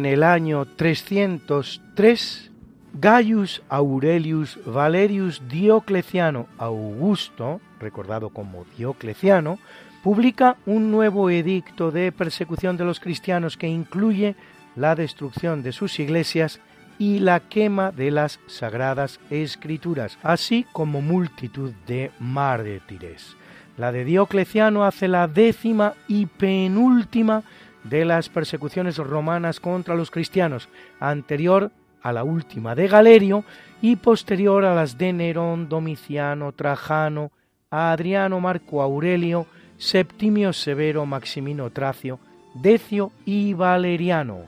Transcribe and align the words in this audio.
En 0.00 0.06
el 0.06 0.22
año 0.22 0.64
303, 0.64 2.50
Gaius 2.94 3.62
Aurelius 3.68 4.58
Valerius 4.64 5.42
Diocleciano 5.46 6.46
Augusto, 6.56 7.60
recordado 7.78 8.30
como 8.30 8.64
Diocleciano, 8.78 9.58
publica 10.02 10.56
un 10.64 10.90
nuevo 10.90 11.28
edicto 11.28 11.90
de 11.90 12.12
persecución 12.12 12.78
de 12.78 12.86
los 12.86 12.98
cristianos 12.98 13.58
que 13.58 13.68
incluye 13.68 14.36
la 14.74 14.94
destrucción 14.94 15.62
de 15.62 15.72
sus 15.72 16.00
iglesias 16.00 16.60
y 16.98 17.18
la 17.18 17.40
quema 17.40 17.90
de 17.90 18.10
las 18.10 18.40
sagradas 18.46 19.20
escrituras, 19.28 20.16
así 20.22 20.64
como 20.72 21.02
multitud 21.02 21.72
de 21.86 22.10
mártires. 22.18 23.36
La 23.76 23.92
de 23.92 24.06
Diocleciano 24.06 24.82
hace 24.82 25.08
la 25.08 25.28
décima 25.28 25.92
y 26.08 26.24
penúltima 26.24 27.42
de 27.84 28.04
las 28.04 28.28
persecuciones 28.28 28.96
romanas 28.98 29.60
contra 29.60 29.94
los 29.94 30.10
cristianos, 30.10 30.68
anterior 30.98 31.70
a 32.02 32.12
la 32.12 32.24
última 32.24 32.74
de 32.74 32.88
Galerio 32.88 33.44
y 33.82 33.96
posterior 33.96 34.64
a 34.64 34.74
las 34.74 34.98
de 34.98 35.12
Nerón, 35.12 35.68
Domiciano, 35.68 36.52
Trajano, 36.52 37.30
Adriano, 37.70 38.40
Marco 38.40 38.82
Aurelio, 38.82 39.46
Septimio 39.78 40.52
Severo, 40.52 41.06
Maximino 41.06 41.70
Tracio, 41.70 42.18
Decio 42.54 43.12
y 43.24 43.54
Valeriano, 43.54 44.40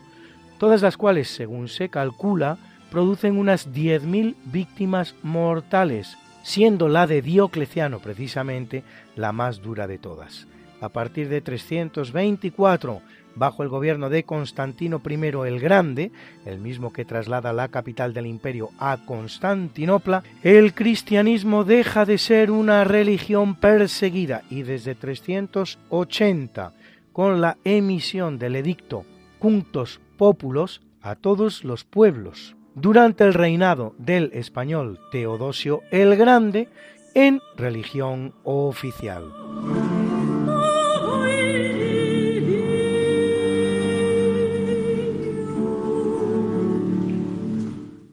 todas 0.58 0.82
las 0.82 0.96
cuales, 0.96 1.28
según 1.28 1.68
se 1.68 1.88
calcula, 1.88 2.58
producen 2.90 3.38
unas 3.38 3.72
10.000 3.72 4.34
víctimas 4.44 5.14
mortales, 5.22 6.18
siendo 6.42 6.88
la 6.88 7.06
de 7.06 7.22
Diocleciano 7.22 8.00
precisamente 8.00 8.82
la 9.16 9.32
más 9.32 9.62
dura 9.62 9.86
de 9.86 9.98
todas. 9.98 10.46
A 10.82 10.88
partir 10.88 11.28
de 11.28 11.40
324, 11.40 13.00
bajo 13.36 13.62
el 13.62 13.68
gobierno 13.68 14.10
de 14.10 14.24
Constantino 14.24 15.00
I 15.08 15.14
el 15.46 15.60
Grande, 15.60 16.10
el 16.44 16.58
mismo 16.58 16.92
que 16.92 17.04
traslada 17.04 17.52
la 17.52 17.68
capital 17.68 18.12
del 18.12 18.26
imperio 18.26 18.70
a 18.80 18.98
Constantinopla, 19.06 20.24
el 20.42 20.74
cristianismo 20.74 21.62
deja 21.62 22.04
de 22.04 22.18
ser 22.18 22.50
una 22.50 22.82
religión 22.82 23.54
perseguida 23.54 24.42
y 24.50 24.64
desde 24.64 24.96
380, 24.96 26.72
con 27.12 27.40
la 27.40 27.58
emisión 27.62 28.40
del 28.40 28.56
edicto 28.56 29.04
Cunctos 29.38 30.00
Populos 30.18 30.82
a 31.00 31.14
todos 31.14 31.62
los 31.62 31.84
pueblos, 31.84 32.56
durante 32.74 33.22
el 33.22 33.34
reinado 33.34 33.94
del 33.98 34.32
español 34.34 34.98
Teodosio 35.12 35.82
el 35.92 36.16
Grande, 36.16 36.68
en 37.14 37.40
religión 37.56 38.34
oficial. 38.42 39.81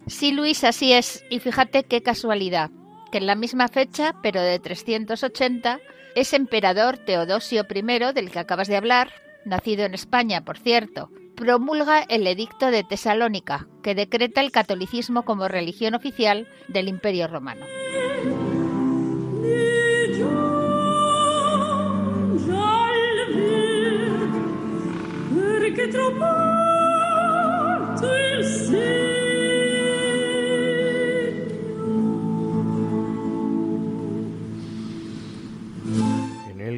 Sí, 0.09 0.31
Luis, 0.31 0.64
así 0.64 0.92
es. 0.92 1.24
Y 1.30 1.40
fíjate 1.40 1.84
qué 1.84 2.02
casualidad, 2.02 2.72
que 3.12 3.20
en 3.20 3.28
la 3.28 3.36
misma 3.36 3.68
fecha, 3.68 4.16
pero 4.22 4.42
de 4.42 4.59
380, 4.59 5.80
es 6.16 6.34
emperador 6.34 6.97
Teodosio 6.97 7.66
I, 7.70 8.14
del 8.14 8.32
que 8.32 8.40
acabas 8.40 8.67
de 8.67 8.76
hablar, 8.76 9.11
nacido 9.46 9.85
en 9.85 9.94
España, 9.94 10.44
por 10.44 10.58
cierto, 10.58 11.11
promulga 11.35 12.02
el 12.02 12.26
Edicto 12.28 12.72
de 12.72 12.84
Tesalónica, 12.84 13.67
que 13.84 13.96
decreta 13.96 14.41
el 14.41 14.52
catolicismo 14.52 15.23
como 15.23 15.47
religión 15.47 15.94
oficial 15.94 16.47
del 16.67 16.88
Imperio 16.88 17.28
Romano. 17.28 17.66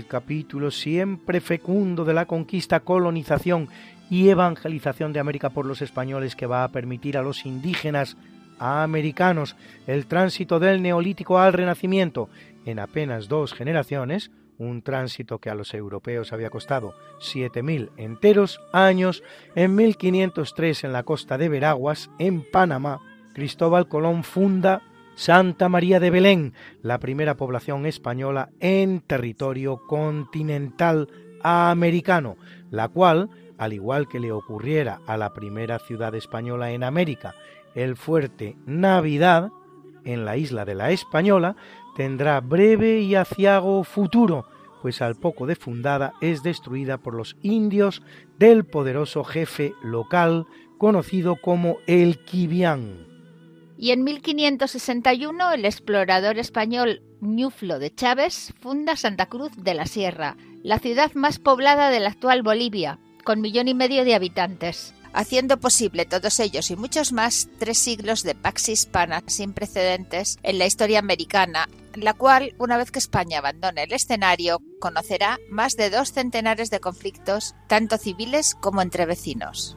El 0.02 0.08
capítulo 0.08 0.72
siempre 0.72 1.42
fecundo 1.42 2.04
de 2.06 2.16
la 2.16 2.26
conquista, 2.26 2.80
colonización 2.80 3.70
y 4.10 4.30
evangelización 4.30 5.14
de 5.14 5.20
América 5.20 5.52
por 5.52 5.68
los 5.68 5.84
españoles 5.84 6.36
que 6.36 6.48
va 6.48 6.64
a 6.64 6.70
permitir 6.70 7.20
a 7.20 7.22
los 7.22 7.46
indígenas 7.46 8.18
americanos 8.58 9.56
el 9.86 10.08
tránsito 10.08 10.60
del 10.60 10.82
neolítico 10.82 11.38
al 11.38 11.54
renacimiento. 11.54 12.30
En 12.66 12.80
apenas 12.80 13.28
dos 13.28 13.54
generaciones, 13.54 14.32
un 14.58 14.82
tránsito 14.82 15.38
que 15.38 15.52
a 15.52 15.56
los 15.56 15.72
europeos 15.76 16.34
había 16.34 16.50
costado 16.50 16.96
7.000 17.20 17.92
enteros 17.98 18.60
años, 18.74 19.22
en 19.54 19.76
1503 19.76 20.84
en 20.84 20.94
la 20.94 21.04
costa 21.04 21.38
de 21.38 21.48
Veraguas, 21.48 22.10
en 22.18 22.42
Panamá, 22.42 23.02
Cristóbal 23.36 23.88
Colón 23.88 24.24
funda 24.24 24.82
Santa 25.22 25.70
María 25.70 26.00
de 26.00 26.10
Belén, 26.10 26.54
la 26.82 27.00
primera 27.00 27.38
población 27.38 27.86
española 27.86 28.50
en 28.60 29.02
territorio 29.02 29.86
continental 29.86 31.10
americano, 31.44 32.38
la 32.72 32.88
cual, 32.88 33.30
al 33.60 33.72
igual 33.72 34.08
que 34.08 34.20
le 34.20 34.32
ocurriera 34.32 35.00
a 35.06 35.18
la 35.18 35.32
primera 35.32 35.78
ciudad 35.78 36.16
española 36.16 36.72
en 36.72 36.84
América, 36.84 37.36
el 37.76 37.98
fuerte 37.98 38.56
Navidad, 38.66 39.52
en 40.06 40.26
la 40.26 40.38
isla 40.38 40.66
de 40.66 40.74
la 40.74 40.90
Española, 40.90 41.56
tendrá 41.96 42.40
breve 42.42 43.02
y 43.02 43.14
aciago 43.14 43.84
futuro, 43.84 44.48
pues 44.82 45.04
al 45.04 45.14
poco 45.18 45.46
de 45.46 45.56
fundada 45.56 46.14
es 46.22 46.42
destruida 46.42 46.98
por 46.98 47.14
los 47.14 47.38
indios 47.44 48.02
del 48.40 48.66
poderoso 48.66 49.24
jefe 49.24 49.76
local 49.84 50.48
conocido 50.80 51.36
como 51.36 51.78
el 51.86 52.18
Quibián. 52.24 53.11
Y 53.82 53.90
en 53.90 54.04
1561 54.04 55.54
el 55.54 55.66
explorador 55.66 56.38
español 56.38 57.02
Ñuflo 57.20 57.80
de 57.80 57.92
Chávez 57.92 58.54
funda 58.62 58.96
Santa 58.96 59.26
Cruz 59.26 59.52
de 59.58 59.74
la 59.74 59.88
Sierra, 59.88 60.38
la 60.62 60.78
ciudad 60.78 61.12
más 61.16 61.40
poblada 61.40 61.90
de 61.90 62.00
la 62.00 62.10
actual 62.10 62.44
Bolivia, 62.44 63.00
con 63.24 63.42
millón 63.42 63.68
y 63.68 63.74
medio 63.74 64.06
de 64.06 64.14
habitantes 64.14 64.94
haciendo 65.14 65.60
posible 65.60 66.06
todos 66.06 66.40
ellos 66.40 66.70
y 66.72 66.76
muchos 66.76 67.12
más 67.12 67.50
tres 67.58 67.80
siglos 67.80 68.24
de 68.24 68.36
pax 68.36 68.70
hispana 68.70 69.24
sin 69.26 69.52
precedentes 69.52 70.38
en 70.44 70.60
la 70.60 70.68
historia 70.68 71.00
americana, 71.00 71.68
la 71.96 72.14
cual, 72.14 72.54
una 72.60 72.78
vez 72.78 72.92
que 72.92 73.00
España 73.00 73.40
abandone 73.40 73.84
el 73.84 73.94
escenario, 73.94 74.60
conocerá 74.80 75.40
más 75.50 75.74
de 75.74 75.90
dos 75.90 76.14
centenares 76.14 76.70
de 76.70 76.80
conflictos, 76.80 77.56
tanto 77.68 77.98
civiles 77.98 78.56
como 78.56 78.82
entre 78.82 79.06
vecinos. 79.06 79.76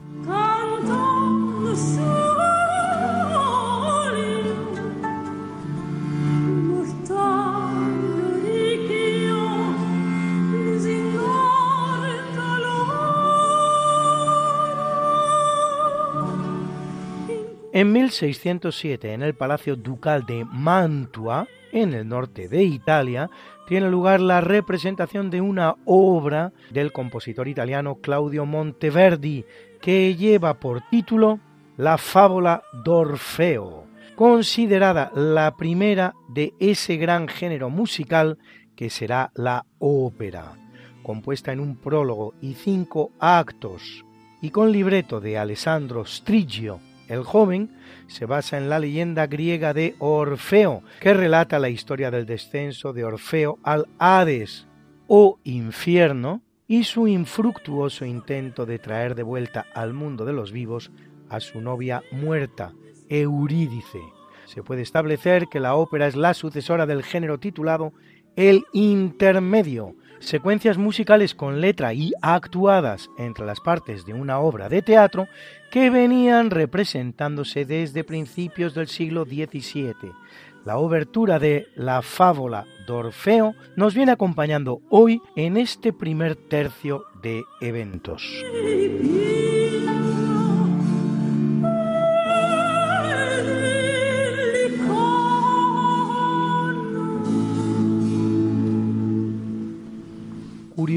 En 17.75 17.91
1607, 17.91 19.11
en 19.11 19.21
el 19.21 19.35
Palacio 19.35 19.75
Ducal 19.75 20.25
de 20.25 20.45
Mantua, 20.45 21.45
en 21.73 21.93
el 21.93 22.07
norte 22.07 22.47
de 22.47 22.63
Italia, 22.63 23.29
tiene 23.67 23.89
lugar 23.89 24.21
la 24.21 24.39
representación 24.39 25.29
de 25.29 25.41
una 25.41 25.75
obra 25.83 26.53
del 26.71 26.93
compositor 26.93 27.49
italiano 27.49 27.95
Claudio 27.95 28.45
Monteverdi, 28.45 29.43
que 29.81 30.15
lleva 30.15 30.53
por 30.53 30.87
título 30.89 31.41
La 31.75 31.97
fábula 31.97 32.63
d'Orfeo, 32.71 33.87
considerada 34.15 35.11
la 35.13 35.57
primera 35.57 36.13
de 36.29 36.53
ese 36.61 36.95
gran 36.95 37.27
género 37.27 37.69
musical 37.69 38.37
que 38.77 38.89
será 38.89 39.33
la 39.35 39.65
ópera, 39.79 40.53
compuesta 41.03 41.51
en 41.51 41.59
un 41.59 41.75
prólogo 41.75 42.35
y 42.39 42.53
cinco 42.53 43.11
actos, 43.19 44.05
y 44.41 44.51
con 44.51 44.71
libreto 44.71 45.19
de 45.19 45.37
Alessandro 45.37 46.05
Strigio, 46.05 46.79
el 47.07 47.23
joven 47.23 47.71
se 48.07 48.25
basa 48.25 48.57
en 48.57 48.69
la 48.69 48.79
leyenda 48.79 49.27
griega 49.27 49.73
de 49.73 49.95
Orfeo, 49.99 50.83
que 50.99 51.13
relata 51.13 51.59
la 51.59 51.69
historia 51.69 52.11
del 52.11 52.25
descenso 52.25 52.93
de 52.93 53.03
Orfeo 53.03 53.59
al 53.63 53.87
Hades 53.99 54.67
o 55.07 55.39
infierno 55.43 56.41
y 56.67 56.83
su 56.83 57.07
infructuoso 57.07 58.05
intento 58.05 58.65
de 58.65 58.79
traer 58.79 59.15
de 59.15 59.23
vuelta 59.23 59.65
al 59.73 59.93
mundo 59.93 60.25
de 60.25 60.33
los 60.33 60.51
vivos 60.51 60.91
a 61.29 61.39
su 61.39 61.61
novia 61.61 62.03
muerta, 62.11 62.73
Eurídice. 63.09 64.01
Se 64.45 64.63
puede 64.63 64.81
establecer 64.81 65.47
que 65.47 65.59
la 65.59 65.75
ópera 65.75 66.07
es 66.07 66.15
la 66.15 66.33
sucesora 66.33 66.85
del 66.85 67.03
género 67.03 67.39
titulado 67.39 67.93
el 68.35 68.65
intermedio, 68.73 69.95
secuencias 70.19 70.77
musicales 70.77 71.35
con 71.35 71.61
letra 71.61 71.93
y 71.93 72.13
actuadas 72.21 73.09
entre 73.17 73.45
las 73.45 73.59
partes 73.59 74.05
de 74.05 74.13
una 74.13 74.39
obra 74.39 74.69
de 74.69 74.81
teatro 74.81 75.27
que 75.71 75.89
venían 75.89 76.49
representándose 76.49 77.65
desde 77.65 78.03
principios 78.03 78.73
del 78.73 78.87
siglo 78.87 79.25
XVII. 79.25 80.11
La 80.65 80.77
obertura 80.77 81.37
de 81.37 81.67
La 81.75 82.01
fábula 82.01 82.65
d'Orfeo 82.87 83.53
nos 83.75 83.93
viene 83.93 84.11
acompañando 84.11 84.81
hoy 84.89 85.21
en 85.35 85.57
este 85.57 85.93
primer 85.93 86.35
tercio 86.35 87.05
de 87.21 87.43
eventos. 87.61 88.23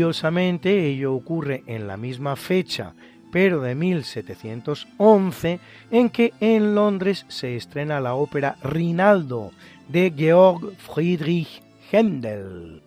Curiosamente, 0.08 0.86
ello 0.86 1.12
ocurre 1.12 1.64
en 1.66 1.86
la 1.86 1.98
misma 1.98 2.34
fecha, 2.34 2.94
pero 3.30 3.60
de 3.60 3.74
1711, 3.74 5.60
en 5.90 6.08
que 6.08 6.32
en 6.40 6.74
Londres 6.74 7.26
se 7.28 7.56
estrena 7.56 8.00
la 8.00 8.14
ópera 8.14 8.56
Rinaldo 8.62 9.50
de 9.86 10.10
Georg 10.16 10.74
Friedrich 10.78 11.62
Händel. 11.92 12.82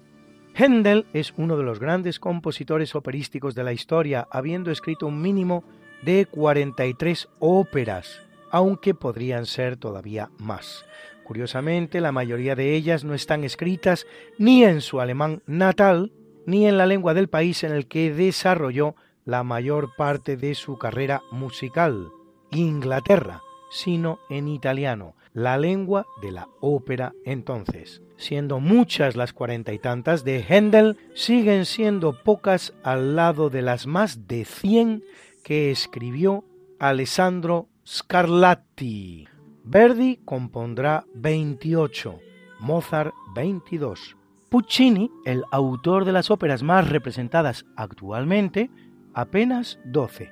Händel 0.55 1.05
es 1.13 1.31
uno 1.37 1.57
de 1.57 1.63
los 1.63 1.79
grandes 1.79 2.19
compositores 2.19 2.95
operísticos 2.95 3.53
de 3.53 3.65
la 3.65 3.73
historia, 3.73 4.27
habiendo 4.31 4.71
escrito 4.71 5.05
un 5.05 5.21
mínimo 5.21 5.63
de 6.01 6.25
43 6.25 7.29
óperas, 7.37 8.19
aunque 8.49 8.95
podrían 8.95 9.45
ser 9.45 9.77
todavía 9.77 10.31
más. 10.39 10.85
Curiosamente, 11.23 12.01
la 12.01 12.11
mayoría 12.11 12.55
de 12.55 12.73
ellas 12.73 13.03
no 13.03 13.13
están 13.13 13.43
escritas 13.43 14.07
ni 14.39 14.63
en 14.63 14.81
su 14.81 14.99
alemán 14.99 15.43
natal, 15.45 16.11
ni 16.45 16.67
en 16.67 16.77
la 16.77 16.85
lengua 16.85 17.13
del 17.13 17.29
país 17.29 17.63
en 17.63 17.71
el 17.71 17.87
que 17.87 18.13
desarrolló 18.13 18.95
la 19.25 19.43
mayor 19.43 19.95
parte 19.95 20.37
de 20.37 20.55
su 20.55 20.77
carrera 20.77 21.21
musical, 21.31 22.09
Inglaterra, 22.51 23.41
sino 23.69 24.19
en 24.29 24.47
italiano, 24.47 25.15
la 25.33 25.57
lengua 25.57 26.05
de 26.21 26.31
la 26.31 26.49
ópera 26.59 27.13
entonces. 27.25 28.01
Siendo 28.17 28.59
muchas 28.59 29.15
las 29.15 29.33
cuarenta 29.33 29.73
y 29.73 29.79
tantas 29.79 30.23
de 30.23 30.43
Händel, 30.47 30.97
siguen 31.15 31.65
siendo 31.65 32.21
pocas 32.23 32.73
al 32.83 33.15
lado 33.15 33.49
de 33.49 33.61
las 33.61 33.87
más 33.87 34.27
de 34.27 34.45
cien 34.45 35.03
que 35.43 35.71
escribió 35.71 36.43
Alessandro 36.79 37.67
Scarlatti. 37.87 39.27
Verdi 39.63 40.17
compondrá 40.25 41.05
28, 41.15 42.19
Mozart 42.59 43.13
22. 43.33 44.17
Puccini, 44.51 45.09
el 45.23 45.45
autor 45.49 46.03
de 46.03 46.11
las 46.11 46.29
óperas 46.29 46.61
más 46.61 46.89
representadas 46.89 47.65
actualmente, 47.77 48.69
apenas 49.13 49.79
12. 49.85 50.29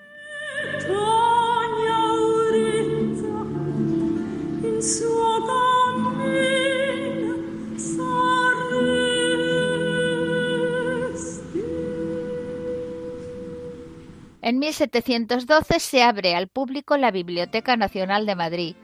En 14.42 14.60
1712 14.60 15.80
se 15.80 16.04
abre 16.04 16.36
al 16.36 16.50
público 16.50 16.98
la 16.98 17.12
Biblioteca 17.12 17.78
Nacional 17.78 18.26
de 18.26 18.36
Madrid, 18.36 18.76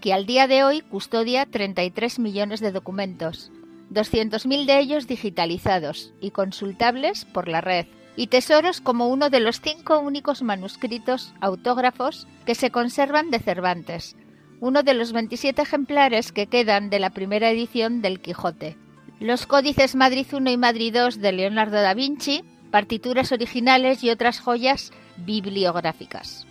que 0.00 0.12
al 0.12 0.26
día 0.26 0.48
de 0.48 0.64
hoy 0.64 0.80
custodia 0.80 1.46
33 1.46 2.18
millones 2.18 2.58
de 2.58 2.72
documentos, 2.72 3.52
200.000 3.92 4.66
de 4.66 4.78
ellos 4.78 5.06
digitalizados 5.06 6.12
y 6.20 6.30
consultables 6.30 7.24
por 7.24 7.48
la 7.48 7.60
red, 7.60 7.86
y 8.16 8.26
tesoros 8.26 8.80
como 8.80 9.08
uno 9.08 9.30
de 9.30 9.40
los 9.40 9.60
cinco 9.60 9.98
únicos 9.98 10.42
manuscritos 10.42 11.34
autógrafos 11.40 12.26
que 12.44 12.54
se 12.54 12.70
conservan 12.70 13.30
de 13.30 13.38
Cervantes, 13.38 14.16
uno 14.60 14.82
de 14.82 14.94
los 14.94 15.12
27 15.12 15.62
ejemplares 15.62 16.30
que 16.32 16.46
quedan 16.46 16.90
de 16.90 17.00
la 17.00 17.10
primera 17.10 17.50
edición 17.50 18.02
del 18.02 18.20
Quijote. 18.20 18.76
Los 19.18 19.46
códices 19.46 19.94
Madrid 19.94 20.26
I 20.32 20.50
y 20.50 20.56
Madrid 20.56 20.94
II 20.94 21.20
de 21.20 21.32
Leonardo 21.32 21.80
da 21.80 21.94
Vinci, 21.94 22.44
partituras 22.70 23.32
originales 23.32 24.02
y 24.02 24.10
otras 24.10 24.40
joyas 24.40 24.92
bibliográficas. 25.16 26.46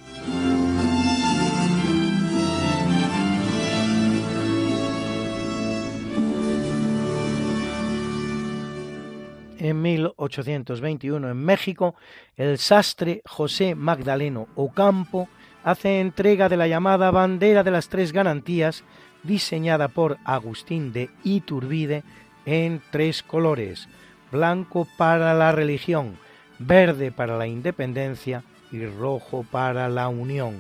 En 9.62 9.82
1821 9.82 11.30
en 11.30 11.38
México, 11.38 11.96
el 12.36 12.58
sastre 12.58 13.22
José 13.26 13.76
Magdaleno 13.76 14.48
Ocampo 14.56 15.30
hace 15.64 16.00
entrega 16.00 16.50
de 16.50 16.58
la 16.58 16.68
llamada 16.68 17.12
bandera 17.12 17.64
de 17.64 17.70
las 17.70 17.88
tres 17.88 18.12
garantías, 18.12 18.84
diseñada 19.22 19.88
por 19.88 20.18
Agustín 20.26 20.92
de 20.92 21.12
Iturbide 21.24 22.04
en 22.48 22.82
tres 22.90 23.22
colores, 23.22 23.88
blanco 24.32 24.88
para 24.98 25.36
la 25.36 25.52
religión, 25.52 26.18
verde 26.58 27.12
para 27.12 27.38
la 27.38 27.46
independencia 27.46 28.44
y 28.72 28.84
rojo 28.88 29.46
para 29.52 29.90
la 29.90 30.08
unión. 30.08 30.56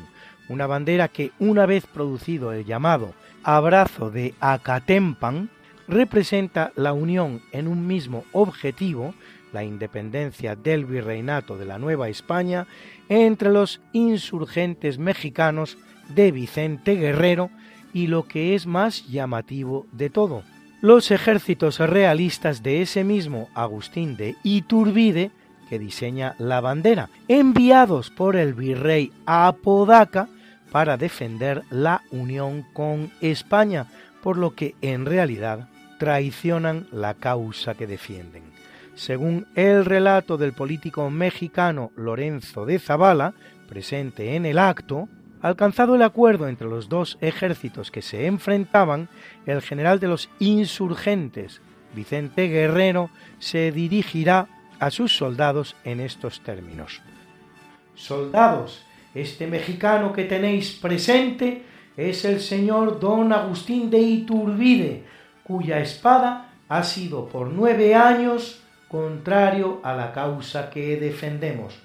Una 0.47 0.67
bandera 0.67 1.07
que, 1.07 1.31
una 1.39 1.65
vez 1.65 1.87
producido 1.87 2.53
el 2.53 2.65
llamado 2.65 3.15
abrazo 3.43 4.11
de 4.11 4.35
Acatempan, 4.39 5.49
representa 5.87 6.71
la 6.75 6.93
unión 6.93 7.41
en 7.51 7.67
un 7.67 7.87
mismo 7.87 8.23
objetivo, 8.31 9.13
la 9.53 9.63
independencia 9.63 10.55
del 10.55 10.85
virreinato 10.85 11.57
de 11.57 11.65
la 11.65 11.77
Nueva 11.77 12.09
España, 12.09 12.67
entre 13.09 13.51
los 13.51 13.81
insurgentes 13.91 14.97
mexicanos 14.97 15.77
de 16.09 16.31
Vicente 16.31 16.95
Guerrero 16.95 17.49
y 17.93 18.07
lo 18.07 18.27
que 18.27 18.55
es 18.55 18.65
más 18.65 19.07
llamativo 19.07 19.85
de 19.91 20.09
todo, 20.09 20.43
los 20.81 21.11
ejércitos 21.11 21.79
realistas 21.79 22.63
de 22.63 22.81
ese 22.81 23.03
mismo 23.03 23.49
Agustín 23.53 24.17
de 24.17 24.35
Iturbide, 24.43 25.31
que 25.69 25.79
diseña 25.79 26.35
la 26.37 26.59
bandera, 26.59 27.09
enviados 27.27 28.09
por 28.09 28.35
el 28.35 28.53
virrey 28.53 29.11
Apodaca 29.25 30.27
para 30.71 30.97
defender 30.97 31.63
la 31.69 32.01
unión 32.11 32.65
con 32.73 33.11
España, 33.21 33.87
por 34.21 34.37
lo 34.37 34.55
que 34.55 34.75
en 34.81 35.05
realidad 35.05 35.67
traicionan 35.99 36.87
la 36.91 37.13
causa 37.13 37.75
que 37.75 37.87
defienden. 37.87 38.43
Según 38.95 39.47
el 39.55 39.85
relato 39.85 40.37
del 40.37 40.53
político 40.53 41.09
mexicano 41.09 41.91
Lorenzo 41.95 42.65
de 42.65 42.79
Zavala, 42.79 43.33
presente 43.67 44.35
en 44.35 44.45
el 44.45 44.59
acto, 44.59 45.07
Alcanzado 45.41 45.95
el 45.95 46.03
acuerdo 46.03 46.47
entre 46.47 46.67
los 46.67 46.87
dos 46.87 47.17
ejércitos 47.19 47.89
que 47.89 48.03
se 48.03 48.27
enfrentaban, 48.27 49.09
el 49.47 49.61
general 49.61 49.99
de 49.99 50.07
los 50.07 50.29
insurgentes, 50.37 51.61
Vicente 51.95 52.47
Guerrero, 52.47 53.09
se 53.39 53.71
dirigirá 53.71 54.47
a 54.79 54.91
sus 54.91 55.17
soldados 55.17 55.75
en 55.83 55.99
estos 55.99 56.41
términos. 56.41 57.01
Soldados, 57.95 58.85
este 59.15 59.47
mexicano 59.47 60.13
que 60.13 60.25
tenéis 60.25 60.73
presente 60.73 61.63
es 61.97 62.25
el 62.25 62.39
señor 62.39 62.99
don 62.99 63.33
Agustín 63.33 63.89
de 63.89 63.99
Iturbide, 63.99 65.03
cuya 65.43 65.79
espada 65.79 66.53
ha 66.69 66.83
sido 66.83 67.27
por 67.27 67.47
nueve 67.47 67.95
años 67.95 68.61
contrario 68.87 69.79
a 69.83 69.93
la 69.93 70.11
causa 70.11 70.69
que 70.69 70.97
defendemos. 70.97 71.79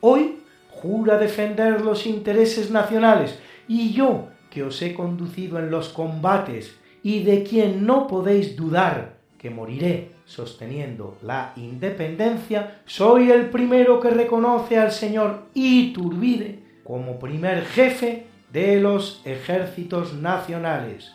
Hoy 0.00 0.38
jura 0.70 1.18
defender 1.18 1.80
los 1.80 2.06
intereses 2.06 2.70
nacionales, 2.70 3.38
y 3.68 3.92
yo, 3.92 4.28
que 4.50 4.62
os 4.62 4.80
he 4.82 4.94
conducido 4.94 5.58
en 5.58 5.70
los 5.70 5.88
combates, 5.88 6.76
y 7.02 7.22
de 7.22 7.42
quien 7.42 7.86
no 7.86 8.06
podéis 8.06 8.56
dudar 8.56 9.14
que 9.38 9.50
moriré 9.50 10.12
sosteniendo 10.24 11.18
la 11.22 11.52
independencia, 11.56 12.80
soy 12.86 13.30
el 13.30 13.50
primero 13.50 14.00
que 14.00 14.10
reconoce 14.10 14.78
al 14.78 14.92
señor 14.92 15.48
Iturbide 15.54 16.62
como 16.84 17.18
primer 17.18 17.64
jefe 17.64 18.26
de 18.52 18.80
los 18.80 19.20
ejércitos 19.24 20.14
nacionales. 20.14 21.12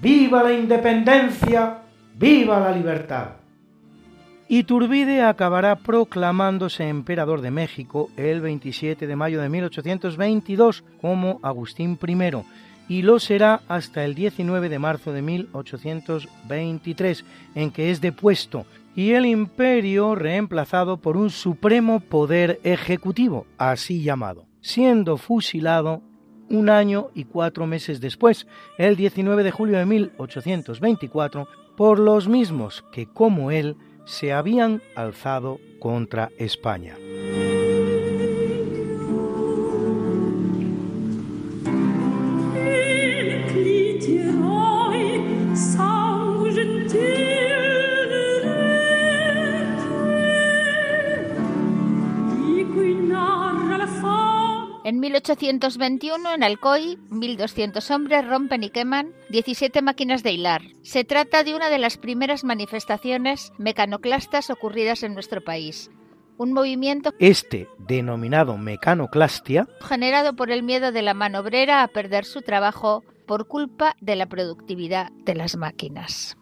¡Viva 0.00 0.42
la 0.42 0.52
independencia! 0.52 1.78
¡Viva 2.14 2.60
la 2.60 2.72
libertad! 2.72 3.36
Iturbide 4.48 5.22
acabará 5.22 5.76
proclamándose 5.76 6.88
emperador 6.88 7.40
de 7.40 7.50
México 7.50 8.10
el 8.16 8.42
27 8.42 9.06
de 9.06 9.16
mayo 9.16 9.40
de 9.40 9.48
1822 9.48 10.84
como 11.00 11.40
Agustín 11.42 11.98
I 12.06 12.14
y 12.88 13.02
lo 13.02 13.18
será 13.18 13.62
hasta 13.68 14.04
el 14.04 14.14
19 14.14 14.68
de 14.68 14.78
marzo 14.78 15.12
de 15.12 15.22
1823, 15.22 17.24
en 17.54 17.70
que 17.70 17.90
es 17.90 18.02
depuesto, 18.02 18.66
y 18.94 19.12
el 19.12 19.24
imperio 19.24 20.14
reemplazado 20.14 20.98
por 20.98 21.16
un 21.16 21.30
supremo 21.30 22.00
poder 22.00 22.60
ejecutivo, 22.64 23.46
así 23.56 24.02
llamado, 24.02 24.44
siendo 24.60 25.16
fusilado 25.16 26.02
un 26.52 26.70
año 26.70 27.10
y 27.14 27.24
cuatro 27.24 27.66
meses 27.66 28.00
después, 28.00 28.46
el 28.78 28.94
19 28.94 29.42
de 29.42 29.50
julio 29.50 29.78
de 29.78 29.86
1824, 29.86 31.48
por 31.76 31.98
los 31.98 32.28
mismos 32.28 32.84
que, 32.92 33.06
como 33.06 33.50
él, 33.50 33.76
se 34.04 34.32
habían 34.32 34.82
alzado 34.94 35.58
contra 35.80 36.30
España. 36.38 36.96
1821, 55.22 56.34
en 56.34 56.42
Alcoy, 56.42 56.98
1.200 57.10 57.94
hombres 57.94 58.26
rompen 58.26 58.64
y 58.64 58.70
queman 58.70 59.12
17 59.30 59.80
máquinas 59.80 60.22
de 60.24 60.32
hilar. 60.32 60.62
Se 60.82 61.04
trata 61.04 61.44
de 61.44 61.54
una 61.54 61.68
de 61.68 61.78
las 61.78 61.96
primeras 61.96 62.42
manifestaciones 62.42 63.52
mecanoclastas 63.56 64.50
ocurridas 64.50 65.04
en 65.04 65.14
nuestro 65.14 65.40
país. 65.40 65.90
Un 66.38 66.52
movimiento 66.52 67.12
este 67.20 67.68
denominado 67.78 68.58
mecanoclastia 68.58 69.68
generado 69.80 70.34
por 70.34 70.50
el 70.50 70.64
miedo 70.64 70.90
de 70.90 71.02
la 71.02 71.14
mano 71.14 71.40
obrera 71.40 71.84
a 71.84 71.88
perder 71.88 72.24
su 72.24 72.42
trabajo 72.42 73.04
por 73.26 73.46
culpa 73.46 73.94
de 74.00 74.16
la 74.16 74.26
productividad 74.26 75.12
de 75.24 75.34
las 75.36 75.56
máquinas. 75.56 76.36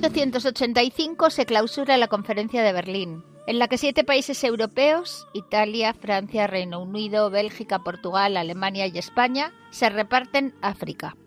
1885 0.00 1.28
se 1.28 1.44
clausura 1.44 1.98
la 1.98 2.08
Conferencia 2.08 2.62
de 2.62 2.72
Berlín, 2.72 3.22
en 3.46 3.58
la 3.58 3.68
que 3.68 3.76
siete 3.76 4.02
países 4.02 4.42
europeos, 4.44 5.26
Italia, 5.34 5.92
Francia, 5.92 6.46
Reino 6.46 6.80
Unido, 6.80 7.28
Bélgica, 7.28 7.80
Portugal, 7.80 8.38
Alemania 8.38 8.86
y 8.86 8.96
España, 8.96 9.52
se 9.70 9.90
reparten 9.90 10.54
África. 10.62 11.18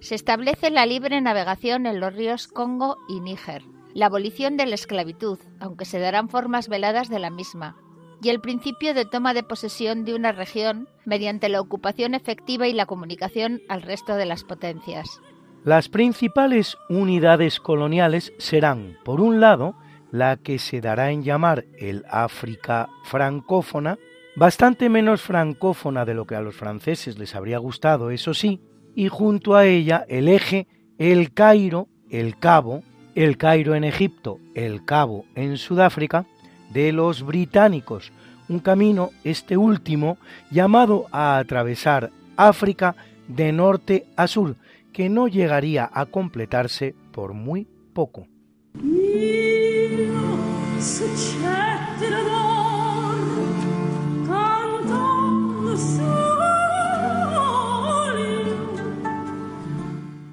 Se 0.00 0.16
establece 0.16 0.70
la 0.70 0.84
libre 0.84 1.20
navegación 1.20 1.86
en 1.86 2.00
los 2.00 2.12
ríos 2.12 2.48
Congo 2.48 2.96
y 3.08 3.20
Níger, 3.20 3.62
la 3.94 4.06
abolición 4.06 4.56
de 4.56 4.66
la 4.66 4.74
esclavitud, 4.74 5.38
aunque 5.60 5.84
se 5.84 6.00
darán 6.00 6.28
formas 6.28 6.68
veladas 6.68 7.08
de 7.08 7.20
la 7.20 7.30
misma, 7.30 7.76
y 8.20 8.30
el 8.30 8.40
principio 8.40 8.94
de 8.94 9.04
toma 9.04 9.32
de 9.32 9.44
posesión 9.44 10.04
de 10.04 10.14
una 10.14 10.32
región 10.32 10.88
mediante 11.04 11.48
la 11.48 11.60
ocupación 11.60 12.14
efectiva 12.14 12.66
y 12.66 12.72
la 12.72 12.86
comunicación 12.86 13.62
al 13.68 13.82
resto 13.82 14.16
de 14.16 14.26
las 14.26 14.42
potencias. 14.42 15.20
Las 15.64 15.88
principales 15.88 16.78
unidades 16.88 17.60
coloniales 17.60 18.32
serán, 18.38 18.96
por 19.04 19.20
un 19.20 19.40
lado, 19.40 19.74
la 20.10 20.36
que 20.36 20.58
se 20.58 20.80
dará 20.80 21.10
en 21.10 21.22
llamar 21.22 21.64
el 21.78 22.04
África 22.08 22.88
francófona, 23.04 23.98
bastante 24.36 24.88
menos 24.88 25.20
francófona 25.20 26.04
de 26.04 26.14
lo 26.14 26.26
que 26.26 26.36
a 26.36 26.40
los 26.40 26.54
franceses 26.54 27.18
les 27.18 27.34
habría 27.34 27.58
gustado, 27.58 28.10
eso 28.10 28.34
sí, 28.34 28.60
y 28.94 29.08
junto 29.08 29.56
a 29.56 29.66
ella 29.66 30.04
el 30.08 30.28
eje 30.28 30.66
El 30.96 31.32
Cairo, 31.34 31.88
El 32.08 32.38
Cabo, 32.38 32.82
El 33.14 33.36
Cairo 33.36 33.74
en 33.74 33.84
Egipto, 33.84 34.38
El 34.54 34.84
Cabo 34.84 35.26
en 35.34 35.56
Sudáfrica, 35.56 36.24
de 36.70 36.92
los 36.92 37.22
británicos, 37.24 38.12
un 38.48 38.60
camino, 38.60 39.10
este 39.24 39.56
último, 39.56 40.18
llamado 40.50 41.06
a 41.12 41.38
atravesar 41.38 42.10
África 42.36 42.94
de 43.26 43.52
norte 43.52 44.06
a 44.16 44.26
sur, 44.26 44.56
que 44.98 45.08
no 45.08 45.28
llegaría 45.28 45.88
a 45.94 46.04
completarse 46.06 46.96
por 47.12 47.32
muy 47.32 47.68
poco. 47.92 48.26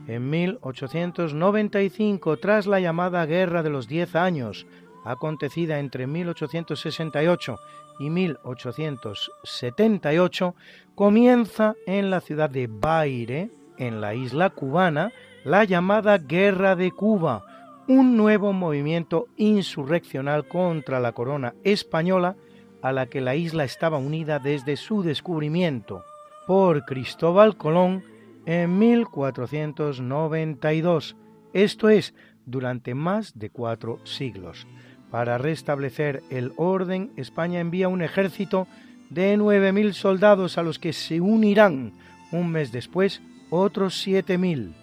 En 0.07 0.29
1895, 0.31 2.37
tras 2.37 2.65
la 2.65 2.79
llamada 2.79 3.23
Guerra 3.27 3.61
de 3.61 3.69
los 3.69 3.87
Diez 3.87 4.15
Años, 4.15 4.65
acontecida 5.03 5.77
entre 5.77 6.07
1868 6.07 7.59
y 7.99 8.09
1878, 8.09 10.55
comienza 10.95 11.75
en 11.85 12.09
la 12.09 12.19
ciudad 12.19 12.49
de 12.49 12.67
Baire, 12.67 13.51
en 13.77 14.01
la 14.01 14.15
isla 14.15 14.49
cubana, 14.49 15.11
la 15.43 15.63
llamada 15.63 16.17
Guerra 16.17 16.75
de 16.75 16.91
Cuba, 16.91 17.45
un 17.87 18.17
nuevo 18.17 18.53
movimiento 18.53 19.27
insurreccional 19.37 20.47
contra 20.47 20.99
la 20.99 21.11
corona 21.11 21.53
española 21.63 22.35
a 22.81 22.91
la 22.91 23.05
que 23.05 23.21
la 23.21 23.35
isla 23.35 23.63
estaba 23.63 23.97
unida 23.97 24.39
desde 24.39 24.75
su 24.75 25.03
descubrimiento 25.03 26.03
por 26.47 26.85
Cristóbal 26.85 27.57
Colón 27.57 28.03
en 28.45 28.77
1492, 28.77 31.15
esto 31.53 31.89
es, 31.89 32.13
durante 32.45 32.93
más 32.93 33.37
de 33.37 33.49
cuatro 33.49 33.99
siglos. 34.03 34.67
Para 35.09 35.37
restablecer 35.37 36.23
el 36.29 36.53
orden, 36.57 37.11
España 37.15 37.59
envía 37.59 37.87
un 37.87 38.01
ejército 38.01 38.67
de 39.09 39.37
9.000 39.37 39.93
soldados 39.93 40.57
a 40.57 40.63
los 40.63 40.79
que 40.79 40.93
se 40.93 41.21
unirán 41.21 41.93
un 42.31 42.51
mes 42.51 42.71
después 42.71 43.21
otros 43.49 44.05
7.000. 44.05 44.73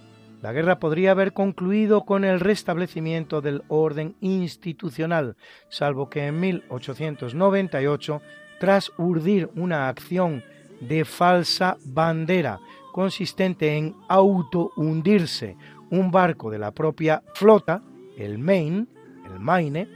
La 0.43 0.53
guerra 0.53 0.81
podría 0.81 1.13
haber 1.13 1.33
concluido 1.33 2.05
con 2.05 2.25
el 2.25 2.41
restablecimiento 2.41 3.41
del 3.41 3.63
orden 3.69 4.17
institucional, 4.21 5.37
salvo 5.69 6.11
que 6.11 6.27
en 6.27 6.41
1898, 6.41 8.21
tras 8.59 8.93
urdir 8.99 9.51
una 9.55 9.89
acción 9.89 10.43
de 10.81 11.05
falsa 11.05 11.77
bandera 11.85 12.59
consistente 12.93 13.77
en 13.77 13.95
auto-hundirse 14.09 15.57
un 15.91 16.11
barco 16.11 16.51
de 16.51 16.59
la 16.59 16.73
propia 16.73 17.23
flota, 17.35 17.83
el 18.17 18.39
Maine, 18.39 18.87
el 19.33 19.39
Maine, 19.39 19.89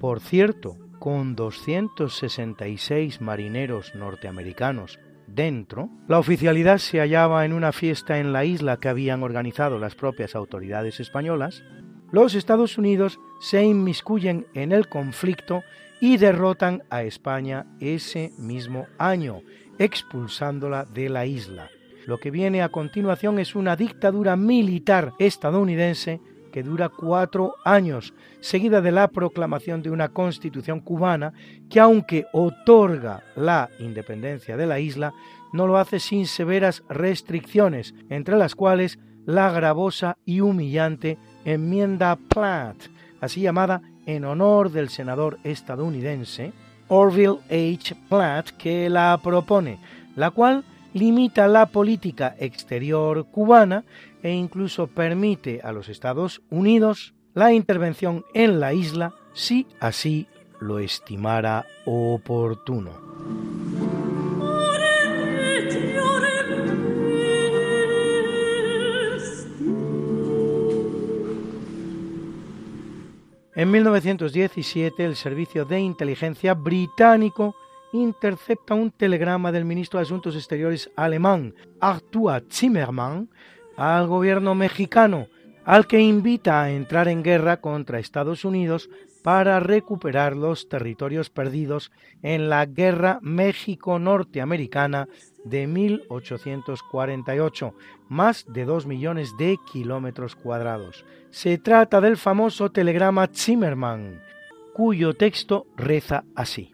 por 0.00 0.20
cierto, 0.20 0.78
con 0.98 1.36
266 1.36 3.20
marineros 3.20 3.94
norteamericanos 3.94 4.98
dentro, 5.36 5.90
la 6.08 6.18
oficialidad 6.18 6.78
se 6.78 6.98
hallaba 6.98 7.44
en 7.44 7.52
una 7.52 7.70
fiesta 7.70 8.18
en 8.18 8.32
la 8.32 8.44
isla 8.44 8.78
que 8.78 8.88
habían 8.88 9.22
organizado 9.22 9.78
las 9.78 9.94
propias 9.94 10.34
autoridades 10.34 10.98
españolas, 10.98 11.62
los 12.10 12.34
Estados 12.34 12.78
Unidos 12.78 13.20
se 13.40 13.62
inmiscuyen 13.62 14.46
en 14.54 14.72
el 14.72 14.88
conflicto 14.88 15.62
y 16.00 16.16
derrotan 16.16 16.82
a 16.90 17.02
España 17.02 17.66
ese 17.78 18.32
mismo 18.38 18.86
año, 18.98 19.42
expulsándola 19.78 20.84
de 20.84 21.08
la 21.08 21.26
isla. 21.26 21.68
Lo 22.06 22.18
que 22.18 22.30
viene 22.30 22.62
a 22.62 22.70
continuación 22.70 23.38
es 23.38 23.54
una 23.54 23.76
dictadura 23.76 24.36
militar 24.36 25.12
estadounidense 25.18 26.20
que 26.56 26.62
dura 26.62 26.88
cuatro 26.88 27.56
años, 27.66 28.14
seguida 28.40 28.80
de 28.80 28.90
la 28.90 29.08
proclamación 29.08 29.82
de 29.82 29.90
una 29.90 30.08
constitución 30.08 30.80
cubana 30.80 31.34
que 31.68 31.80
aunque 31.80 32.24
otorga 32.32 33.22
la 33.36 33.68
independencia 33.78 34.56
de 34.56 34.66
la 34.66 34.80
isla, 34.80 35.12
no 35.52 35.66
lo 35.66 35.76
hace 35.76 36.00
sin 36.00 36.26
severas 36.26 36.82
restricciones, 36.88 37.94
entre 38.08 38.38
las 38.38 38.54
cuales 38.54 38.98
la 39.26 39.52
gravosa 39.52 40.16
y 40.24 40.40
humillante 40.40 41.18
enmienda 41.44 42.16
Platt, 42.16 42.78
así 43.20 43.42
llamada 43.42 43.82
en 44.06 44.24
honor 44.24 44.70
del 44.70 44.88
senador 44.88 45.38
estadounidense 45.44 46.54
Orville 46.88 47.40
H. 47.50 47.94
Platt, 48.08 48.48
que 48.52 48.88
la 48.88 49.20
propone, 49.22 49.78
la 50.14 50.30
cual 50.30 50.64
limita 50.94 51.48
la 51.48 51.66
política 51.66 52.34
exterior 52.38 53.26
cubana 53.26 53.84
e 54.26 54.32
incluso 54.32 54.88
permite 54.88 55.60
a 55.62 55.70
los 55.70 55.88
Estados 55.88 56.42
Unidos 56.50 57.14
la 57.32 57.52
intervención 57.52 58.24
en 58.34 58.58
la 58.58 58.72
isla 58.72 59.14
si 59.32 59.68
así 59.78 60.26
lo 60.58 60.80
estimara 60.80 61.64
oportuno. 61.84 62.90
En 73.54 73.70
1917 73.70 75.04
el 75.04 75.14
Servicio 75.14 75.64
de 75.64 75.78
Inteligencia 75.78 76.54
británico 76.54 77.54
intercepta 77.92 78.74
un 78.74 78.90
telegrama 78.90 79.52
del 79.52 79.64
ministro 79.64 80.00
de 80.00 80.02
Asuntos 80.02 80.34
Exteriores 80.34 80.90
alemán, 80.96 81.54
Arthur 81.80 82.44
Zimmermann, 82.50 83.30
al 83.76 84.06
gobierno 84.06 84.54
mexicano, 84.54 85.26
al 85.64 85.86
que 85.86 86.00
invita 86.00 86.62
a 86.62 86.70
entrar 86.70 87.08
en 87.08 87.22
guerra 87.22 87.60
contra 87.60 87.98
Estados 87.98 88.44
Unidos 88.44 88.88
para 89.22 89.58
recuperar 89.58 90.36
los 90.36 90.68
territorios 90.68 91.30
perdidos 91.30 91.90
en 92.22 92.48
la 92.48 92.64
Guerra 92.64 93.18
México-Norteamericana 93.22 95.08
de 95.44 95.66
1848, 95.66 97.74
más 98.08 98.46
de 98.48 98.64
dos 98.64 98.86
millones 98.86 99.36
de 99.36 99.58
kilómetros 99.72 100.36
cuadrados. 100.36 101.04
Se 101.30 101.58
trata 101.58 102.00
del 102.00 102.16
famoso 102.16 102.70
telegrama 102.70 103.26
Zimmermann, 103.26 104.22
cuyo 104.72 105.14
texto 105.14 105.66
reza 105.76 106.22
así. 106.36 106.72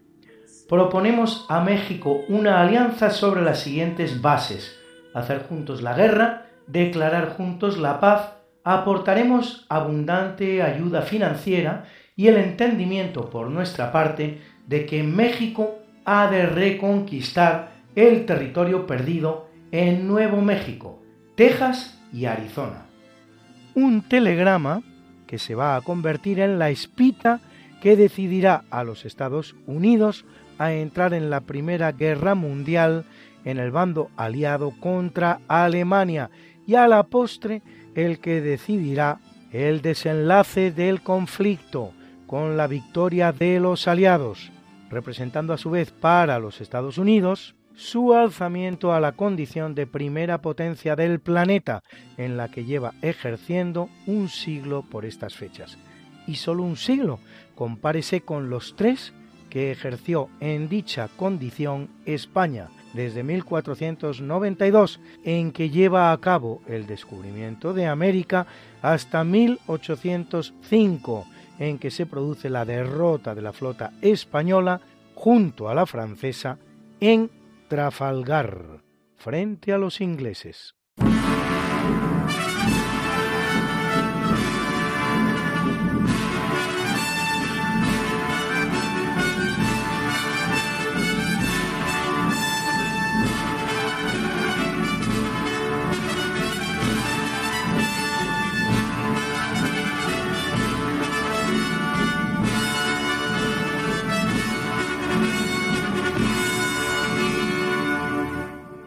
Proponemos 0.69 1.47
a 1.49 1.63
México 1.63 2.23
una 2.27 2.61
alianza 2.61 3.09
sobre 3.09 3.41
las 3.41 3.61
siguientes 3.61 4.21
bases. 4.21 4.77
Hacer 5.15 5.47
juntos 5.47 5.81
la 5.81 5.95
guerra, 5.95 6.52
declarar 6.67 7.35
juntos 7.35 7.77
la 7.77 7.99
paz, 7.99 8.33
aportaremos 8.63 9.65
abundante 9.69 10.61
ayuda 10.61 11.01
financiera 11.01 11.85
y 12.15 12.27
el 12.27 12.37
entendimiento 12.37 13.29
por 13.29 13.49
nuestra 13.49 13.91
parte 13.91 14.41
de 14.67 14.85
que 14.85 15.03
México 15.03 15.79
ha 16.05 16.29
de 16.29 16.45
reconquistar 16.45 17.73
el 17.95 18.25
territorio 18.25 18.85
perdido 18.85 19.47
en 19.71 20.07
Nuevo 20.07 20.41
México, 20.41 21.01
Texas 21.35 21.99
y 22.11 22.25
Arizona. 22.25 22.85
Un 23.75 24.01
telegrama 24.03 24.81
que 25.27 25.39
se 25.39 25.55
va 25.55 25.75
a 25.75 25.81
convertir 25.81 26.39
en 26.39 26.59
la 26.59 26.69
espita 26.69 27.41
que 27.81 27.95
decidirá 27.95 28.63
a 28.69 28.83
los 28.83 29.05
Estados 29.05 29.55
Unidos 29.65 30.25
a 30.57 30.73
entrar 30.73 31.13
en 31.13 31.29
la 31.29 31.41
Primera 31.41 31.91
Guerra 31.91 32.35
Mundial 32.35 33.05
en 33.45 33.57
el 33.57 33.71
bando 33.71 34.09
aliado 34.15 34.71
contra 34.79 35.39
Alemania 35.47 36.29
y 36.65 36.75
a 36.75 36.87
la 36.87 37.03
postre 37.03 37.61
el 37.95 38.19
que 38.19 38.41
decidirá 38.41 39.19
el 39.51 39.81
desenlace 39.81 40.71
del 40.71 41.01
conflicto 41.01 41.91
con 42.27 42.57
la 42.57 42.67
victoria 42.67 43.31
de 43.31 43.59
los 43.59 43.87
aliados, 43.87 44.51
representando 44.89 45.53
a 45.53 45.57
su 45.57 45.69
vez 45.69 45.91
para 45.91 46.39
los 46.39 46.61
Estados 46.61 46.97
Unidos 46.97 47.55
su 47.75 48.13
alzamiento 48.13 48.93
a 48.93 48.99
la 48.99 49.13
condición 49.13 49.73
de 49.75 49.87
primera 49.87 50.41
potencia 50.41 50.95
del 50.95 51.19
planeta, 51.19 51.83
en 52.17 52.37
la 52.37 52.49
que 52.49 52.65
lleva 52.65 52.93
ejerciendo 53.01 53.89
un 54.05 54.29
siglo 54.29 54.83
por 54.83 55.05
estas 55.05 55.35
fechas. 55.35 55.77
Y 56.27 56.35
solo 56.35 56.63
un 56.63 56.77
siglo, 56.77 57.19
compárese 57.55 58.21
con 58.21 58.49
los 58.49 58.75
tres 58.75 59.13
que 59.49 59.71
ejerció 59.71 60.29
en 60.39 60.69
dicha 60.69 61.09
condición 61.17 61.89
España 62.05 62.69
desde 62.93 63.23
1492, 63.23 64.99
en 65.23 65.51
que 65.51 65.69
lleva 65.69 66.11
a 66.11 66.17
cabo 66.19 66.61
el 66.67 66.87
descubrimiento 66.87 67.73
de 67.73 67.87
América, 67.87 68.47
hasta 68.81 69.23
1805, 69.23 71.25
en 71.59 71.79
que 71.79 71.91
se 71.91 72.05
produce 72.05 72.49
la 72.49 72.65
derrota 72.65 73.35
de 73.35 73.41
la 73.41 73.53
flota 73.53 73.93
española 74.01 74.81
junto 75.15 75.69
a 75.69 75.75
la 75.75 75.85
francesa 75.85 76.57
en 76.99 77.29
Trafalgar, 77.67 78.81
frente 79.15 79.73
a 79.73 79.77
los 79.77 80.01
ingleses. 80.01 80.75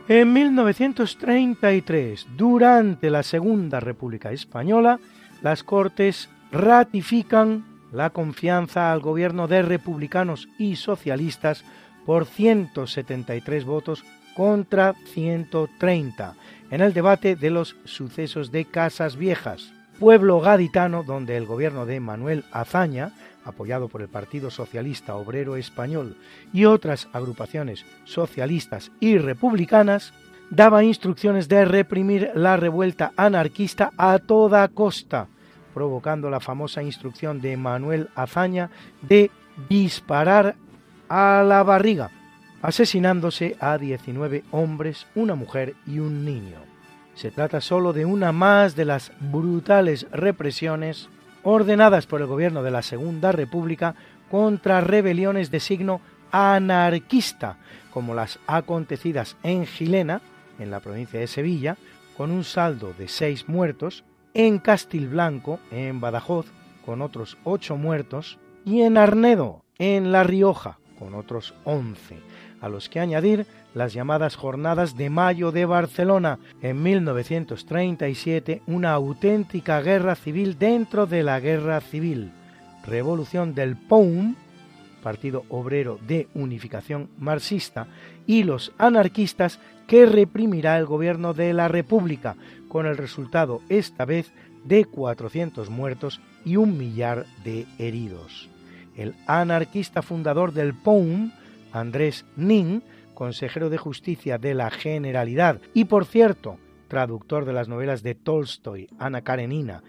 En 0.09 0.33
1933, 0.33 2.29
durante 2.37 3.11
la 3.11 3.25
Segunda 3.25 3.81
República 3.81 4.31
Española, 4.31 5.01
las 5.43 5.65
Cortes 5.65 6.29
ratifican 6.53 7.65
la 7.91 8.11
confianza 8.11 8.93
al 8.93 9.01
gobierno 9.01 9.49
de 9.49 9.63
republicanos 9.63 10.49
y 10.59 10.77
socialistas 10.77 11.65
por 12.05 12.25
173 12.25 13.65
votos 13.65 14.05
contra 14.37 14.95
130 15.13 16.35
en 16.71 16.81
el 16.81 16.93
debate 16.93 17.35
de 17.35 17.51
los 17.51 17.75
sucesos 17.85 18.53
de 18.53 18.65
Casas 18.65 19.17
Viejas, 19.17 19.73
pueblo 19.99 20.41
gaditano 20.41 21.03
donde 21.03 21.37
el 21.37 21.47
gobierno 21.47 21.85
de 21.85 21.99
Manuel 21.99 22.45
Azaña 22.53 23.11
apoyado 23.47 23.89
por 23.89 24.03
el 24.03 24.09
Partido 24.09 24.51
Socialista 24.51 25.15
Obrero 25.15 25.57
Español 25.57 26.17
y 26.53 26.67
otras 26.67 27.09
agrupaciones 27.13 27.87
socialistas 28.05 28.91
y 29.01 29.19
republicanas, 29.19 30.13
daba 30.51 30.85
instrucciones 30.85 31.49
de 31.49 31.65
reprimir 31.65 32.31
la 32.35 32.57
revuelta 32.57 33.13
anarquista 33.17 33.93
a 33.97 34.19
toda 34.19 34.69
costa, 34.69 35.29
provocando 35.73 36.29
la 36.29 36.41
famosa 36.41 36.83
instrucción 36.83 37.41
de 37.41 37.57
Manuel 37.57 38.11
Azaña 38.15 38.71
de 39.03 39.31
disparar 39.69 40.57
a 41.09 41.43
la 41.47 41.63
barriga, 41.63 42.11
asesinándose 42.63 43.57
a 43.61 43.79
19 43.79 44.45
hombres, 44.51 45.07
una 45.15 45.35
mujer 45.35 45.75
y 45.87 45.99
un 45.99 46.25
niño. 46.25 46.59
Se 47.15 47.31
trata 47.31 47.61
solo 47.61 47.93
de 47.93 48.05
una 48.05 48.33
más 48.33 48.77
de 48.77 48.85
las 48.85 49.13
brutales 49.21 50.07
represiones 50.11 51.09
ordenadas 51.47 52.07
por 52.07 52.21
el 52.21 52.27
gobierno 52.27 52.65
de 52.65 52.73
la 52.73 52.83
Segunda 52.83 53.31
República 53.31 53.95
contra 54.31 54.81
rebeliones 54.81 55.53
de 55.53 55.61
signo 55.61 56.01
anarquista, 56.33 57.59
como 57.93 58.15
las 58.15 58.41
acontecidas 58.49 59.37
en 59.45 59.65
Gilena, 59.65 60.21
en 60.59 60.73
la 60.73 60.81
provincia 60.81 61.21
de 61.21 61.29
Sevilla, 61.29 61.77
con 62.17 62.33
un 62.33 62.43
saldo 62.43 62.93
de 62.99 63.07
seis 63.07 63.49
muertos, 63.49 64.03
en 64.35 64.59
Castilblanco, 64.59 65.61
en 65.71 66.01
Badajoz, 66.01 66.47
con 66.85 67.01
otros 67.01 67.39
ocho 67.45 67.77
muertos, 67.77 68.41
y 68.65 68.83
en 68.83 68.99
Arnedo, 68.99 69.63
en 69.79 70.11
La 70.11 70.25
Rioja, 70.25 70.81
con 70.99 71.15
otros 71.15 71.55
once, 71.63 72.19
a 72.61 72.69
los 72.69 72.89
que 72.89 73.01
añadir 73.01 73.47
las 73.75 73.93
llamadas 73.93 74.37
Jornadas 74.37 74.97
de 74.97 75.11
Mayo 75.11 75.53
de 75.53 75.67
Barcelona, 75.67 76.39
en 76.63 76.83
1937 76.83 78.63
una 78.67 78.93
auténtica 78.93 79.81
guerra 79.81 80.15
civil 80.15 80.59
dentro 80.59 81.07
de 81.07 81.23
la 81.23 81.41
guerra 81.41 81.81
civil, 81.81 82.33
revolución 82.87 83.55
del 83.55 83.77
POUM, 83.77 84.35
Partido 85.03 85.45
Obrero 85.51 85.99
de 86.07 86.29
Unificación 86.35 87.11
Marxista, 87.19 87.87
y 88.27 88.43
los 88.43 88.73
anarquistas 88.79 89.61
que 89.87 90.07
reprimirá 90.07 90.79
el 90.79 90.87
gobierno 90.87 91.33
de 91.33 91.53
la 91.53 91.69
República, 91.69 92.37
con 92.69 92.87
el 92.87 92.97
resultado 92.97 93.61
esta 93.69 94.05
vez 94.05 94.33
de 94.65 94.85
400 94.85 95.71
muertos 95.71 96.21
y 96.45 96.57
un 96.57 96.77
millar 96.77 97.27
de 97.45 97.67
heridos. 97.79 98.49
El 98.97 99.15
anarquista 99.27 100.03
fundador 100.03 100.53
del 100.53 100.75
POUM, 100.75 101.31
Andrés 101.81 102.25
Nin, 102.37 102.83
consejero 103.15 103.71
de 103.71 103.79
justicia 103.79 104.39
de 104.39 104.55
la 104.55 104.71
Generalidad 104.71 105.61
y, 105.75 105.85
por 105.87 106.05
cierto, 106.05 106.59
traductor 106.89 107.45
de 107.45 107.53
las 107.53 107.69
novelas 107.69 108.03
de 108.03 108.15
Tolstoy, 108.15 108.89
Ana 108.99 109.23
Karenina, 109.23 109.83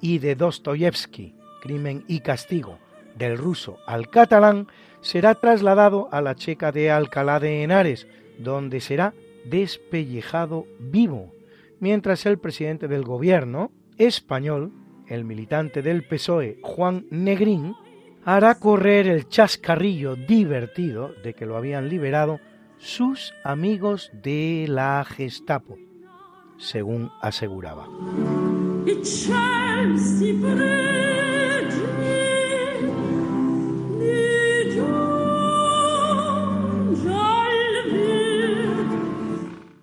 y 0.00 0.18
de 0.18 0.34
Dostoyevsky, 0.34 1.34
Crimen 1.62 2.04
y 2.08 2.20
Castigo, 2.20 2.78
del 3.16 3.38
ruso 3.38 3.78
al 3.86 4.08
catalán, 4.10 4.66
será 5.00 5.34
trasladado 5.34 6.08
a 6.12 6.20
la 6.20 6.34
checa 6.34 6.72
de 6.72 6.90
Alcalá 6.90 7.40
de 7.40 7.62
Henares, 7.62 8.06
donde 8.38 8.80
será 8.80 9.14
despellejado 9.44 10.66
vivo, 10.78 11.32
mientras 11.80 12.26
el 12.26 12.38
presidente 12.38 12.88
del 12.88 13.02
gobierno 13.02 13.70
español, 13.98 14.72
el 15.06 15.24
militante 15.24 15.82
del 15.82 16.04
PSOE 16.04 16.58
Juan 16.62 17.06
Negrín, 17.10 17.74
hará 18.24 18.54
correr 18.56 19.06
el 19.08 19.28
chascarrillo 19.28 20.16
divertido 20.16 21.14
de 21.22 21.34
que 21.34 21.46
lo 21.46 21.56
habían 21.56 21.88
liberado 21.88 22.40
sus 22.78 23.34
amigos 23.44 24.10
de 24.22 24.66
la 24.68 25.04
Gestapo, 25.04 25.76
según 26.58 27.10
aseguraba. 27.20 27.86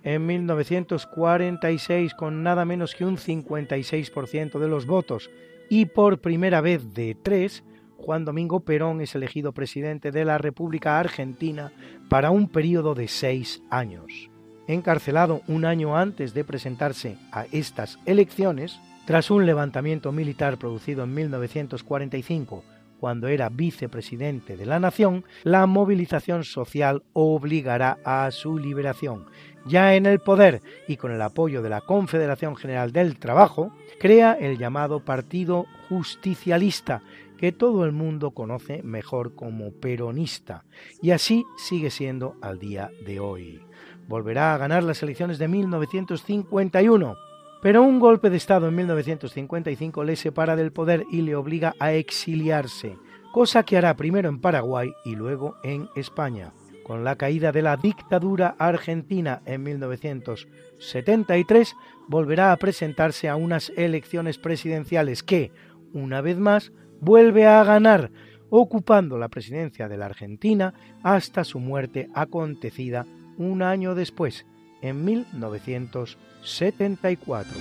En 0.03 0.25
1946, 0.25 2.13
con 2.15 2.41
nada 2.41 2.65
menos 2.65 2.95
que 2.95 3.05
un 3.05 3.17
56% 3.17 4.57
de 4.59 4.67
los 4.67 4.85
votos 4.87 5.29
y 5.69 5.85
por 5.85 6.19
primera 6.19 6.61
vez 6.61 6.93
de 6.93 7.15
tres, 7.21 7.63
Juan 7.99 8.25
Domingo 8.25 8.61
Perón 8.61 9.01
es 9.01 9.13
elegido 9.13 9.51
presidente 9.51 10.11
de 10.11 10.25
la 10.25 10.37
República 10.37 10.99
Argentina 10.99 11.71
para 12.09 12.31
un 12.31 12.47
periodo 12.47 12.95
de 12.95 13.07
seis 13.07 13.61
años. 13.69 14.29
Encarcelado 14.67 15.41
un 15.47 15.65
año 15.65 15.97
antes 15.97 16.33
de 16.33 16.43
presentarse 16.43 17.17
a 17.31 17.45
estas 17.51 17.99
elecciones, 18.05 18.79
tras 19.05 19.29
un 19.31 19.45
levantamiento 19.45 20.11
militar 20.11 20.57
producido 20.57 21.03
en 21.03 21.13
1945, 21.13 22.63
cuando 22.99 23.27
era 23.27 23.49
vicepresidente 23.49 24.57
de 24.57 24.65
la 24.65 24.79
nación, 24.79 25.23
la 25.43 25.65
movilización 25.65 26.43
social 26.43 27.03
obligará 27.13 27.97
a 28.03 28.29
su 28.31 28.57
liberación. 28.57 29.25
Ya 29.65 29.95
en 29.95 30.05
el 30.05 30.19
poder 30.19 30.61
y 30.87 30.97
con 30.97 31.11
el 31.11 31.21
apoyo 31.21 31.61
de 31.61 31.69
la 31.69 31.81
Confederación 31.81 32.55
General 32.55 32.91
del 32.91 33.17
Trabajo, 33.17 33.73
crea 33.99 34.33
el 34.33 34.57
llamado 34.57 34.99
Partido 34.99 35.65
Justicialista, 35.87 37.01
que 37.39 37.51
todo 37.53 37.85
el 37.85 37.93
mundo 37.93 38.31
conoce 38.31 38.83
mejor 38.83 39.33
como 39.33 39.71
peronista, 39.71 40.65
y 41.01 41.11
así 41.11 41.45
sigue 41.57 41.89
siendo 41.89 42.35
al 42.41 42.59
día 42.59 42.91
de 43.05 43.21
hoy. 43.21 43.61
Volverá 44.09 44.53
a 44.53 44.57
ganar 44.57 44.83
las 44.83 45.01
elecciones 45.03 45.39
de 45.39 45.47
1951, 45.47 47.15
pero 47.61 47.81
un 47.81 47.99
golpe 47.99 48.29
de 48.29 48.35
Estado 48.35 48.67
en 48.67 48.75
1955 48.75 50.03
le 50.03 50.17
separa 50.17 50.57
del 50.57 50.73
poder 50.73 51.05
y 51.09 51.21
le 51.21 51.37
obliga 51.37 51.75
a 51.79 51.93
exiliarse, 51.93 52.97
cosa 53.31 53.63
que 53.63 53.77
hará 53.77 53.95
primero 53.95 54.27
en 54.27 54.41
Paraguay 54.41 54.91
y 55.05 55.15
luego 55.15 55.55
en 55.63 55.87
España. 55.95 56.51
Con 56.83 57.05
la 57.05 57.15
caída 57.15 57.53
de 57.53 57.61
la 57.61 57.77
dictadura 57.77 58.57
argentina 58.59 59.41
en 59.45 59.63
1973, 59.63 61.73
volverá 62.09 62.51
a 62.51 62.57
presentarse 62.57 63.29
a 63.29 63.37
unas 63.37 63.71
elecciones 63.77 64.37
presidenciales 64.37 65.23
que, 65.23 65.53
una 65.93 66.19
vez 66.19 66.37
más, 66.37 66.73
vuelve 67.01 67.45
a 67.45 67.63
ganar, 67.63 68.09
ocupando 68.49 69.17
la 69.17 69.29
presidencia 69.29 69.87
de 69.87 69.97
la 69.97 70.07
Argentina 70.07 70.73
hasta 71.03 71.43
su 71.43 71.59
muerte 71.59 72.09
acontecida 72.13 73.05
un 73.37 73.61
año 73.61 73.93
después, 73.95 74.45
en 74.81 75.05
1974. 75.05 77.53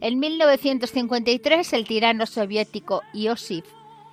En 0.00 0.18
1953, 0.18 1.72
el 1.74 1.86
tirano 1.86 2.26
soviético 2.26 3.02
Iosif 3.14 3.64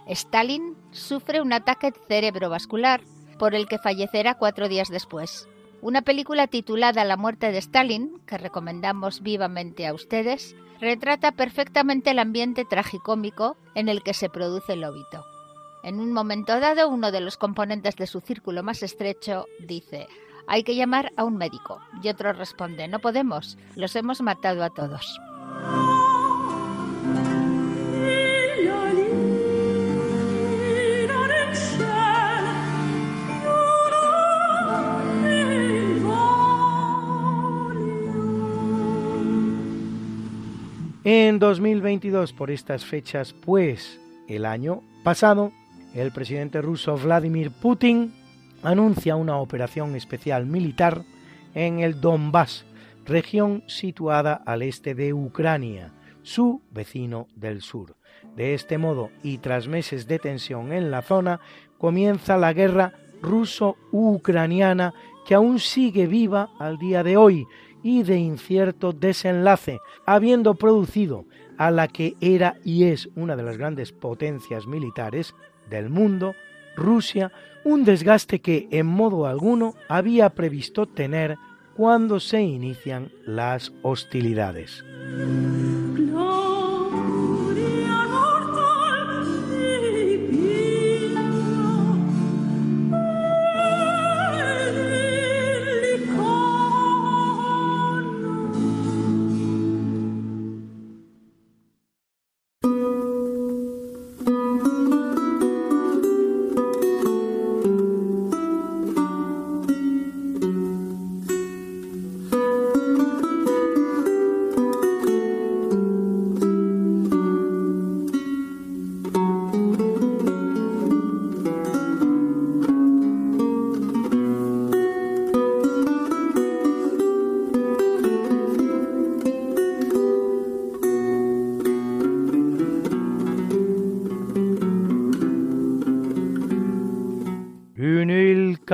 Stalin 0.09 0.75
sufre 0.91 1.41
un 1.41 1.53
ataque 1.53 1.93
cerebrovascular 2.07 3.01
por 3.37 3.55
el 3.55 3.67
que 3.67 3.77
fallecerá 3.77 4.35
cuatro 4.35 4.67
días 4.67 4.89
después. 4.89 5.47
Una 5.81 6.01
película 6.01 6.47
titulada 6.47 7.05
La 7.05 7.15
muerte 7.15 7.53
de 7.53 7.57
Stalin, 7.59 8.19
que 8.25 8.37
recomendamos 8.37 9.21
vivamente 9.21 9.87
a 9.87 9.93
ustedes, 9.93 10.55
retrata 10.81 11.31
perfectamente 11.31 12.11
el 12.11 12.19
ambiente 12.19 12.65
tragicómico 12.65 13.55
en 13.75 13.87
el 13.87 14.03
que 14.03 14.13
se 14.13 14.29
produce 14.29 14.73
el 14.73 14.83
óbito. 14.83 15.25
En 15.83 16.01
un 16.01 16.11
momento 16.11 16.59
dado, 16.59 16.89
uno 16.89 17.11
de 17.11 17.21
los 17.21 17.37
componentes 17.37 17.95
de 17.95 18.07
su 18.07 18.19
círculo 18.19 18.61
más 18.61 18.83
estrecho 18.83 19.45
dice, 19.59 20.07
hay 20.47 20.63
que 20.63 20.75
llamar 20.75 21.13
a 21.15 21.23
un 21.23 21.37
médico. 21.37 21.79
Y 22.03 22.09
otro 22.09 22.33
responde, 22.33 22.89
no 22.89 22.99
podemos, 22.99 23.57
los 23.75 23.95
hemos 23.95 24.21
matado 24.21 24.65
a 24.65 24.71
todos. 24.71 25.21
En 41.05 41.39
2022, 41.39 42.33
por 42.33 42.51
estas 42.51 42.83
fechas, 42.83 43.31
pues 43.31 44.01
el 44.27 44.45
año 44.45 44.81
pasado, 45.01 45.53
el 45.93 46.11
presidente 46.11 46.61
ruso 46.61 46.97
Vladimir 46.97 47.51
Putin 47.51 48.13
anuncia 48.63 49.15
una 49.15 49.37
operación 49.37 49.95
especial 49.95 50.45
militar 50.45 51.03
en 51.55 51.79
el 51.79 52.01
Donbass, 52.01 52.65
región 53.05 53.63
situada 53.67 54.33
al 54.45 54.61
este 54.61 54.93
de 54.93 55.13
Ucrania, 55.13 55.93
su 56.21 56.61
vecino 56.69 57.27
del 57.33 57.61
sur. 57.61 57.95
De 58.35 58.53
este 58.53 58.77
modo, 58.77 59.09
y 59.23 59.37
tras 59.37 59.69
meses 59.69 60.05
de 60.05 60.19
tensión 60.19 60.73
en 60.73 60.91
la 60.91 61.01
zona, 61.01 61.39
comienza 61.77 62.35
la 62.35 62.51
guerra 62.51 62.91
ruso-ucraniana 63.21 64.93
que 65.25 65.33
aún 65.33 65.59
sigue 65.59 66.07
viva 66.07 66.49
al 66.59 66.77
día 66.77 67.03
de 67.03 67.15
hoy 67.15 67.47
y 67.83 68.03
de 68.03 68.17
incierto 68.17 68.91
desenlace, 68.91 69.79
habiendo 70.05 70.55
producido 70.55 71.25
a 71.57 71.71
la 71.71 71.87
que 71.87 72.15
era 72.21 72.57
y 72.63 72.85
es 72.85 73.09
una 73.15 73.35
de 73.35 73.43
las 73.43 73.57
grandes 73.57 73.91
potencias 73.91 74.67
militares 74.67 75.35
del 75.69 75.89
mundo, 75.89 76.33
Rusia, 76.75 77.31
un 77.63 77.83
desgaste 77.83 78.39
que 78.39 78.67
en 78.71 78.85
modo 78.85 79.27
alguno 79.27 79.75
había 79.87 80.29
previsto 80.29 80.85
tener 80.85 81.37
cuando 81.75 82.19
se 82.19 82.41
inician 82.41 83.11
las 83.25 83.71
hostilidades. 83.83 84.83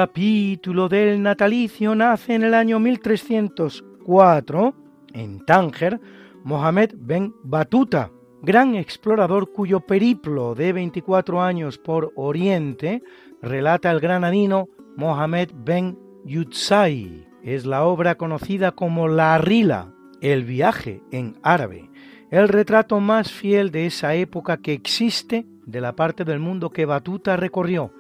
Capítulo 0.06 0.88
del 0.88 1.24
natalicio 1.24 1.96
nace 1.96 2.36
en 2.36 2.44
el 2.44 2.54
año 2.54 2.80
1304 2.80 4.76
en 5.14 5.44
Tánger 5.44 6.00
Mohamed 6.44 6.92
Ben 6.96 7.34
Batuta, 7.42 8.12
gran 8.44 8.76
explorador 8.76 9.52
cuyo 9.52 9.80
periplo 9.80 10.54
de 10.54 10.74
24 10.74 11.42
años 11.42 11.80
por 11.80 12.14
Oriente 12.16 13.02
relata 13.42 13.90
el 13.90 14.00
granadino 14.00 14.70
Mohamed 14.96 15.50
Ben 15.56 15.98
Yutsai. 16.24 17.28
Es 17.42 17.66
la 17.66 17.84
obra 17.84 18.14
conocida 18.14 18.74
como 18.74 19.08
La 19.08 19.40
Rila, 19.40 19.92
el 20.22 20.44
viaje 20.44 21.02
en 21.12 21.40
árabe, 21.42 21.90
el 22.30 22.48
retrato 22.48 23.00
más 23.00 23.32
fiel 23.32 23.72
de 23.72 23.88
esa 23.88 24.14
época 24.14 24.58
que 24.58 24.74
existe 24.74 25.48
de 25.66 25.82
la 25.82 25.96
parte 25.96 26.26
del 26.26 26.40
mundo 26.40 26.70
que 26.70 26.86
Batuta 26.86 27.38
recorrió, 27.38 27.92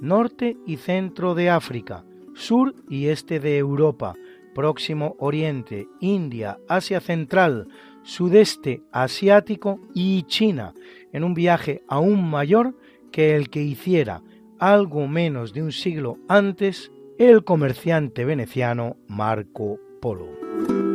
norte 0.00 0.56
y 0.66 0.76
centro 0.76 1.34
de 1.34 1.50
África, 1.50 2.04
sur 2.34 2.74
y 2.88 3.06
este 3.08 3.40
de 3.40 3.58
Europa, 3.58 4.14
Próximo 4.54 5.16
Oriente, 5.18 5.88
India, 6.00 6.58
Asia 6.68 7.00
Central, 7.00 7.68
Sudeste 8.02 8.82
Asiático 8.92 9.80
y 9.94 10.22
China, 10.24 10.74
en 11.12 11.24
un 11.24 11.34
viaje 11.34 11.82
aún 11.88 12.28
mayor 12.28 12.76
que 13.10 13.34
el 13.34 13.50
que 13.50 13.62
hiciera 13.62 14.22
algo 14.58 15.08
menos 15.08 15.52
de 15.52 15.62
un 15.62 15.72
siglo 15.72 16.18
antes 16.28 16.90
el 17.18 17.44
comerciante 17.44 18.24
veneciano 18.24 18.96
Marco 19.08 19.78
Polo. 20.00 20.93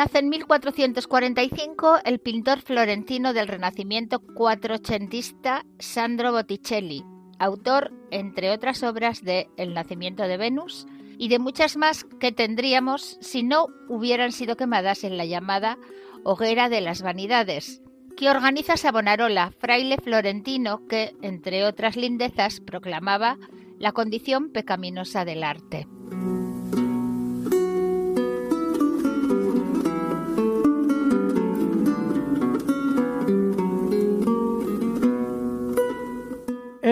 Nace 0.00 0.20
en 0.20 0.30
1445 0.30 1.98
el 2.06 2.20
pintor 2.20 2.62
florentino 2.62 3.34
del 3.34 3.48
Renacimiento 3.48 4.20
cuatrocentista 4.20 5.66
Sandro 5.78 6.32
Botticelli, 6.32 7.04
autor, 7.38 7.92
entre 8.10 8.50
otras 8.50 8.82
obras, 8.82 9.22
de 9.22 9.50
El 9.58 9.74
nacimiento 9.74 10.22
de 10.22 10.38
Venus 10.38 10.86
y 11.18 11.28
de 11.28 11.38
muchas 11.38 11.76
más 11.76 12.04
que 12.18 12.32
tendríamos 12.32 13.18
si 13.20 13.42
no 13.42 13.66
hubieran 13.90 14.32
sido 14.32 14.56
quemadas 14.56 15.04
en 15.04 15.18
la 15.18 15.26
llamada 15.26 15.76
Hoguera 16.24 16.70
de 16.70 16.80
las 16.80 17.02
Vanidades, 17.02 17.82
que 18.16 18.30
organiza 18.30 18.78
Savonarola, 18.78 19.52
fraile 19.58 19.98
florentino 20.02 20.86
que, 20.86 21.14
entre 21.20 21.66
otras 21.66 21.96
lindezas, 21.96 22.60
proclamaba 22.60 23.36
la 23.78 23.92
condición 23.92 24.50
pecaminosa 24.50 25.26
del 25.26 25.44
arte. 25.44 25.86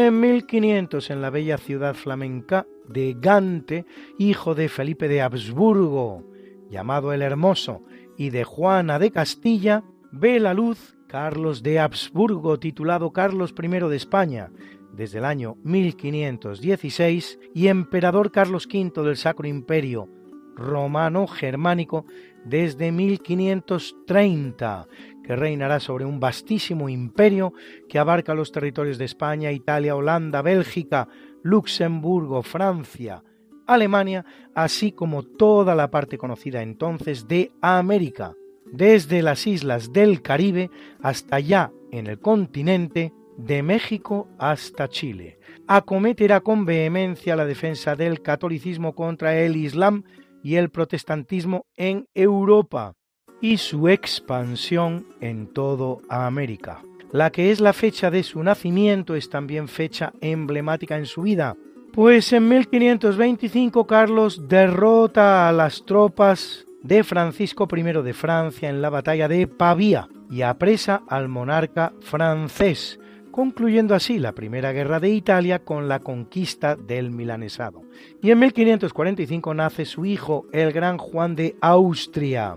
En 0.09 0.21
1500, 0.21 1.11
en 1.11 1.21
la 1.21 1.29
bella 1.29 1.59
ciudad 1.59 1.95
flamenca 1.95 2.67
de 2.89 3.15
Gante, 3.21 3.85
hijo 4.19 4.55
de 4.55 4.71
Felipe 4.71 5.07
de 5.07 5.21
Habsburgo, 5.21 6.25
llamado 6.71 7.13
el 7.13 7.21
Hermoso, 7.21 7.83
y 8.17 8.31
de 8.31 8.43
Juana 8.43 8.99
de 8.99 9.11
Castilla, 9.11 9.85
ve 10.11 10.41
la 10.41 10.55
luz 10.55 10.97
Carlos 11.09 11.63
de 11.63 11.79
Habsburgo, 11.79 12.59
titulado 12.59 13.13
Carlos 13.13 13.53
I 13.63 13.69
de 13.69 13.97
España, 13.97 14.51
desde 14.95 15.19
el 15.19 15.27
año 15.27 15.57
1516, 15.65 17.39
y 17.55 17.67
emperador 17.67 18.33
Carlos 18.33 18.67
V 18.67 19.03
del 19.03 19.19
Sacro 19.19 19.47
Imperio 19.47 20.09
Romano-Germánico 20.57 22.07
desde 22.47 22.93
1530, 22.93 24.89
que 25.29 25.37
reinará 25.37 25.79
sobre 25.79 26.07
un 26.07 26.21
vastísimo 26.21 26.89
imperio 26.89 27.53
que 27.87 27.99
abarca 27.99 28.33
los 28.33 28.51
territorios 28.51 28.97
de 28.97 29.05
España, 29.05 29.53
Italia, 29.53 29.95
Holanda, 29.95 30.41
Bélgica, 30.41 31.07
Luxemburgo, 31.43 32.43
Francia, 32.43 33.23
Alemania, 33.67 34.25
así 34.55 34.91
como 34.91 35.23
toda 35.25 35.75
la 35.75 35.91
parte 35.91 36.17
conocida 36.17 36.63
entonces 36.63 37.29
de 37.29 37.53
América, 37.61 38.37
desde 38.73 39.21
las 39.21 39.47
islas 39.47 39.93
del 39.93 40.23
Caribe 40.23 40.71
hasta 41.03 41.37
allá 41.37 41.73
en 41.93 42.07
el 42.07 42.19
continente, 42.21 43.13
de 43.37 43.63
México 43.63 44.29
hasta 44.39 44.89
Chile. 44.89 45.39
Acometerá 45.67 46.41
con 46.41 46.65
vehemencia 46.65 47.37
la 47.37 47.45
defensa 47.45 47.97
del 47.97 48.23
catolicismo 48.23 48.95
contra 48.95 49.39
el 49.39 49.57
Islam 49.57 50.05
y 50.43 50.55
el 50.55 50.71
protestantismo 50.71 51.67
en 51.77 52.09
Europa 52.15 52.95
y 53.41 53.59
su 53.59 53.89
expansión 53.89 55.07
en 55.21 55.47
todo 55.47 56.01
América. 56.09 56.83
La 57.13 57.31
que 57.31 57.51
es 57.51 57.61
la 57.61 57.73
fecha 57.73 58.11
de 58.11 58.23
su 58.23 58.43
nacimiento 58.43 59.15
es 59.15 59.31
también 59.31 59.69
fecha 59.69 60.13
emblemática 60.21 60.99
en 60.99 61.07
su 61.07 61.23
vida, 61.23 61.57
pues 61.93 62.33
en 62.33 62.49
1525 62.49 63.87
Carlos 63.87 64.47
derrota 64.47 65.49
a 65.49 65.53
las 65.53 65.85
tropas 65.85 66.67
de 66.83 67.03
Francisco 67.05 67.67
I 67.75 67.83
de 67.83 68.13
Francia 68.13 68.69
en 68.69 68.83
la 68.83 68.91
batalla 68.91 69.27
de 69.27 69.47
Pavía 69.47 70.09
y 70.31 70.43
apresa 70.43 71.03
al 71.09 71.29
monarca 71.29 71.93
francés, 72.01 73.01
concluyendo 73.31 73.95
así 73.95 74.19
la 74.19 74.33
Primera 74.33 74.73
Guerra 74.73 75.01
de 75.01 75.09
Italia 75.09 75.61
con 75.61 75.89
la 75.89 76.01
conquista 76.01 76.77
del 76.77 77.11
milanesado. 77.11 77.83
Y 78.23 78.31
en 78.31 78.39
1545 78.39 79.55
nace 79.55 79.85
su 79.85 80.05
hijo, 80.05 80.47
el 80.53 80.73
gran 80.73 80.99
Juan 80.99 81.35
de 81.35 81.57
Austria, 81.61 82.55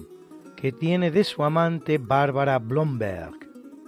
que 0.61 0.71
tiene 0.71 1.09
de 1.09 1.23
su 1.23 1.43
amante 1.43 1.97
Bárbara 1.97 2.59
Blomberg, 2.59 3.33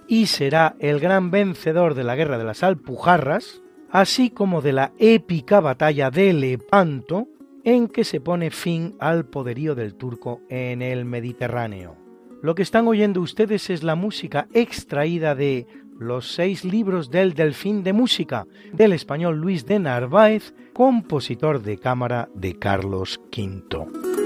y 0.08 0.26
será 0.26 0.74
el 0.80 0.98
gran 0.98 1.30
vencedor 1.30 1.94
de 1.94 2.02
la 2.02 2.16
Guerra 2.16 2.36
de 2.36 2.42
las 2.42 2.64
Alpujarras, 2.64 3.62
así 3.90 4.30
como 4.30 4.60
de 4.60 4.72
la 4.72 4.92
épica 4.98 5.60
batalla 5.60 6.10
de 6.10 6.32
Lepanto, 6.32 7.28
en 7.62 7.86
que 7.86 8.02
se 8.02 8.20
pone 8.20 8.50
fin 8.50 8.96
al 8.98 9.24
poderío 9.24 9.76
del 9.76 9.94
turco 9.94 10.40
en 10.48 10.82
el 10.82 11.04
Mediterráneo. 11.04 11.96
Lo 12.42 12.56
que 12.56 12.62
están 12.62 12.88
oyendo 12.88 13.20
ustedes 13.20 13.70
es 13.70 13.84
la 13.84 13.94
música 13.94 14.48
extraída 14.52 15.36
de 15.36 15.68
los 15.96 16.34
seis 16.34 16.64
libros 16.64 17.08
del 17.08 17.34
Delfín 17.34 17.84
de 17.84 17.92
Música 17.92 18.46
del 18.72 18.92
español 18.92 19.38
Luis 19.38 19.64
de 19.64 19.78
Narváez, 19.78 20.52
compositor 20.72 21.62
de 21.62 21.78
cámara 21.78 22.28
de 22.34 22.58
Carlos 22.58 23.20
V. 23.30 24.23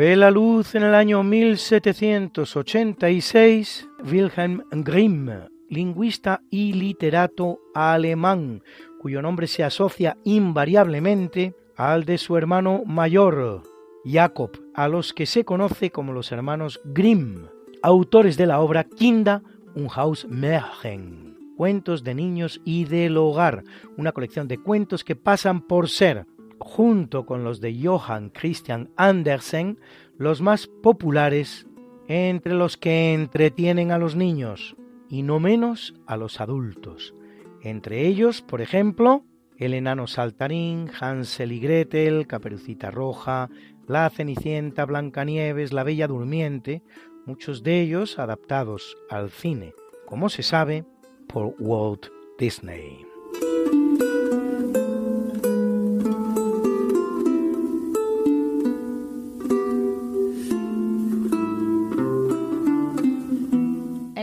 Ve 0.00 0.16
la 0.16 0.30
luz 0.30 0.74
en 0.74 0.82
el 0.82 0.94
año 0.94 1.22
1786 1.22 3.86
Wilhelm 4.10 4.62
Grimm, 4.70 5.28
lingüista 5.68 6.40
y 6.48 6.72
literato 6.72 7.60
alemán, 7.74 8.62
cuyo 8.98 9.20
nombre 9.20 9.46
se 9.46 9.62
asocia 9.62 10.16
invariablemente 10.24 11.54
al 11.76 12.06
de 12.06 12.16
su 12.16 12.38
hermano 12.38 12.82
mayor, 12.86 13.62
Jacob, 14.06 14.52
a 14.74 14.88
los 14.88 15.12
que 15.12 15.26
se 15.26 15.44
conoce 15.44 15.90
como 15.90 16.14
los 16.14 16.32
hermanos 16.32 16.80
Grimm, 16.82 17.48
autores 17.82 18.38
de 18.38 18.46
la 18.46 18.60
obra 18.60 18.84
Kinder 18.84 19.42
un 19.74 19.88
Haus 19.94 20.24
Märchen, 20.24 21.36
cuentos 21.58 22.04
de 22.04 22.14
niños 22.14 22.62
y 22.64 22.86
del 22.86 23.18
hogar, 23.18 23.64
una 23.98 24.12
colección 24.12 24.48
de 24.48 24.56
cuentos 24.56 25.04
que 25.04 25.14
pasan 25.14 25.60
por 25.60 25.90
ser 25.90 26.24
junto 26.60 27.26
con 27.26 27.42
los 27.42 27.60
de 27.60 27.76
Johann 27.82 28.30
Christian 28.30 28.90
Andersen, 28.96 29.78
los 30.16 30.40
más 30.40 30.66
populares 30.66 31.66
entre 32.06 32.54
los 32.54 32.76
que 32.76 33.14
entretienen 33.14 33.90
a 33.90 33.98
los 33.98 34.14
niños 34.14 34.76
y 35.08 35.22
no 35.22 35.40
menos 35.40 35.94
a 36.06 36.16
los 36.16 36.40
adultos. 36.40 37.14
Entre 37.62 38.06
ellos, 38.06 38.42
por 38.42 38.60
ejemplo, 38.60 39.24
el 39.56 39.74
enano 39.74 40.06
saltarín, 40.06 40.90
Hansel 40.98 41.52
y 41.52 41.60
Gretel, 41.60 42.26
Caperucita 42.26 42.90
Roja, 42.90 43.50
la 43.86 44.08
Cenicienta, 44.08 44.84
Blancanieves, 44.86 45.72
la 45.72 45.82
Bella 45.82 46.06
Durmiente, 46.06 46.82
muchos 47.26 47.62
de 47.62 47.80
ellos 47.80 48.18
adaptados 48.18 48.96
al 49.10 49.30
cine, 49.30 49.74
como 50.06 50.28
se 50.28 50.42
sabe, 50.42 50.84
por 51.26 51.54
Walt 51.58 52.06
Disney. 52.38 53.04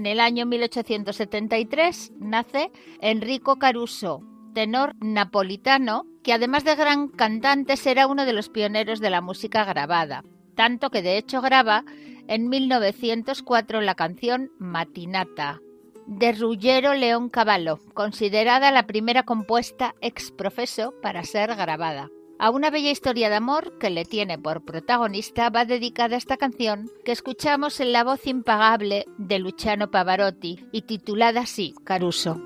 En 0.07 0.11
el 0.11 0.19
año 0.21 0.45
1873 0.45 2.13
nace 2.17 2.71
Enrico 3.01 3.57
Caruso, 3.57 4.23
tenor 4.53 4.93
napolitano, 5.01 6.05
que 6.23 6.31
además 6.31 6.63
de 6.63 6.75
gran 6.77 7.09
cantante 7.09 7.75
será 7.75 8.07
uno 8.07 8.25
de 8.25 8.31
los 8.31 8.47
pioneros 8.47 9.01
de 9.01 9.09
la 9.09 9.19
música 9.19 9.65
grabada, 9.65 10.23
tanto 10.55 10.91
que 10.91 11.01
de 11.01 11.17
hecho 11.17 11.41
graba 11.41 11.83
en 12.29 12.47
1904 12.47 13.81
la 13.81 13.95
canción 13.95 14.49
Matinata 14.59 15.59
de 16.05 16.31
Ruggiero 16.31 16.93
León 16.93 17.27
Cavallo, 17.27 17.77
considerada 17.93 18.71
la 18.71 18.87
primera 18.87 19.23
compuesta 19.23 19.93
ex 19.99 20.31
profeso 20.31 20.93
para 21.01 21.25
ser 21.25 21.53
grabada. 21.57 22.07
A 22.39 22.52
una 22.52 22.69
bella 22.69 22.91
historia 22.91 23.30
de 23.30 23.36
amor 23.36 23.80
que 23.80 23.89
le 23.89 24.06
tiene 24.06 24.38
por 24.38 24.63
protagonista 24.63 25.50
va 25.50 25.65
dedicada 25.65 26.17
esta 26.17 26.38
canción 26.38 26.91
que 27.04 27.12
escuchamos 27.12 27.80
en 27.80 27.91
la 27.91 28.04
voz 28.04 28.28
impagable 28.28 29.06
de 29.17 29.39
Luciano 29.39 29.89
Pavarotti 29.89 30.63
y 30.71 30.84
titulada 30.84 31.41
así, 31.41 31.73
Caruso. 31.84 32.39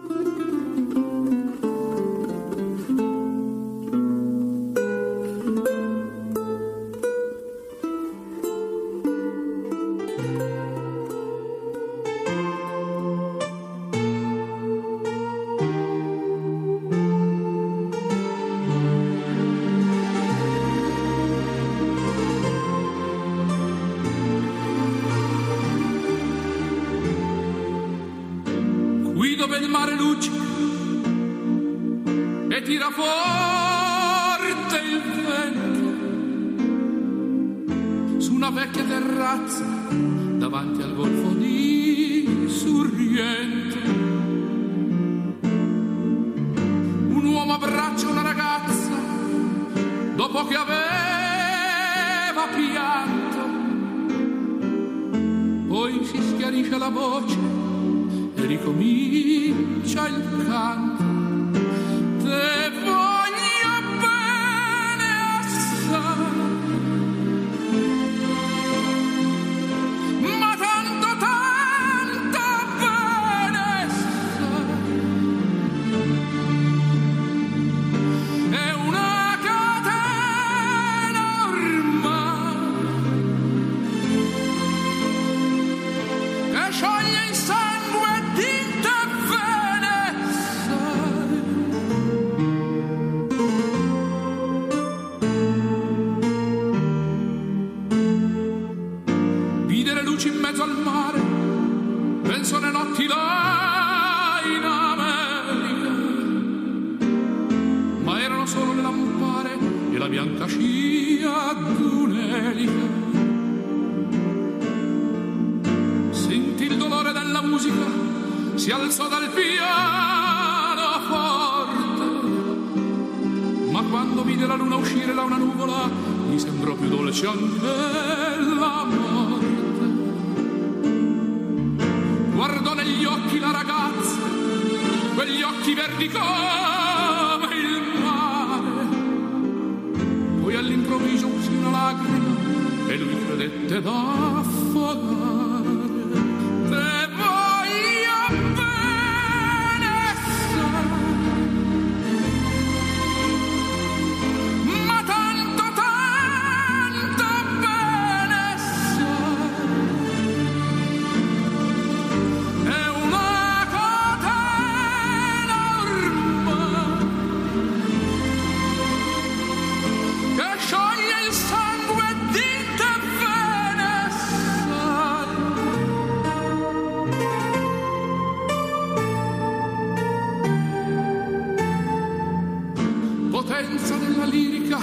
bellezza 183.82 183.96
della 183.96 184.26
lirica, 184.26 184.80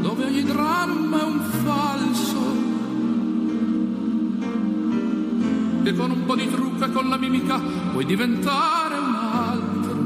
dove 0.00 0.24
ogni 0.24 0.44
dramma 0.44 1.20
è 1.20 1.24
un 1.24 1.40
falso. 1.64 2.66
E 5.82 5.94
con 5.94 6.10
un 6.10 6.24
po' 6.24 6.36
di 6.36 6.48
trucca 6.48 6.86
e 6.86 6.92
con 6.92 7.08
la 7.08 7.16
mimica 7.16 7.58
puoi 7.92 8.04
diventare 8.04 8.98
un 8.98 9.14
altro. 9.14 9.96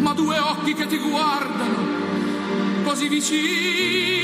Ma 0.00 0.12
due 0.12 0.38
occhi 0.38 0.74
che 0.74 0.86
ti 0.86 0.98
guardano 0.98 1.76
così 2.84 3.08
vicini. 3.08 4.17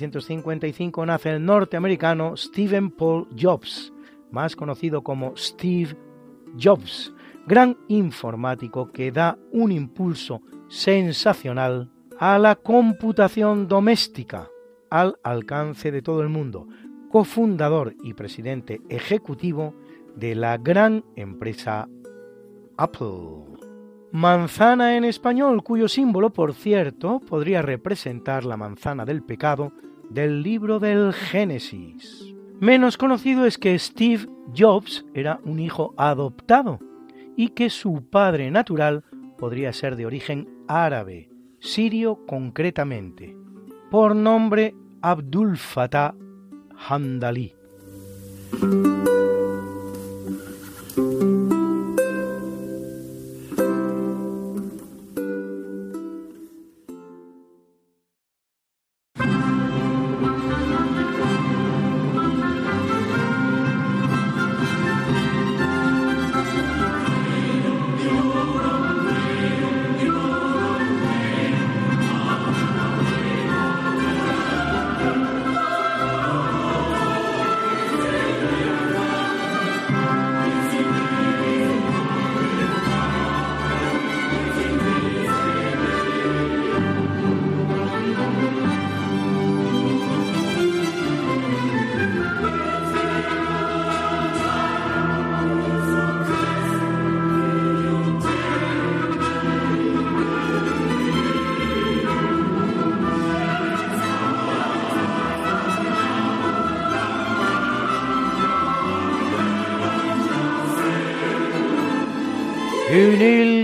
1955 0.00 1.06
nace 1.06 1.30
el 1.30 1.44
norteamericano 1.44 2.36
Stephen 2.36 2.90
Paul 2.90 3.28
Jobs, 3.38 3.92
más 4.30 4.56
conocido 4.56 5.02
como 5.02 5.36
Steve 5.36 5.96
Jobs, 6.60 7.12
gran 7.46 7.76
informático 7.88 8.90
que 8.92 9.12
da 9.12 9.38
un 9.52 9.72
impulso 9.72 10.42
sensacional 10.68 11.90
a 12.18 12.38
la 12.38 12.56
computación 12.56 13.68
doméstica 13.68 14.48
al 14.90 15.18
alcance 15.22 15.90
de 15.90 16.02
todo 16.02 16.22
el 16.22 16.28
mundo, 16.28 16.68
cofundador 17.10 17.94
y 18.02 18.14
presidente 18.14 18.80
ejecutivo 18.88 19.74
de 20.16 20.34
la 20.34 20.56
gran 20.56 21.04
empresa 21.16 21.88
Apple. 22.76 23.51
Manzana 24.12 24.98
en 24.98 25.04
español, 25.04 25.62
cuyo 25.62 25.88
símbolo, 25.88 26.34
por 26.34 26.52
cierto, 26.52 27.20
podría 27.20 27.62
representar 27.62 28.44
la 28.44 28.58
manzana 28.58 29.06
del 29.06 29.22
pecado 29.22 29.72
del 30.10 30.42
libro 30.42 30.78
del 30.78 31.14
Génesis. 31.14 32.34
Menos 32.60 32.98
conocido 32.98 33.46
es 33.46 33.56
que 33.56 33.78
Steve 33.78 34.28
Jobs 34.54 35.06
era 35.14 35.40
un 35.44 35.58
hijo 35.58 35.94
adoptado 35.96 36.78
y 37.36 37.48
que 37.48 37.70
su 37.70 38.04
padre 38.10 38.50
natural 38.50 39.02
podría 39.38 39.72
ser 39.72 39.96
de 39.96 40.04
origen 40.04 40.46
árabe, 40.68 41.30
sirio 41.58 42.26
concretamente, 42.26 43.34
por 43.90 44.14
nombre 44.14 44.74
Abdul 45.00 45.56
Fattah 45.56 46.14
Handali. 46.86 47.54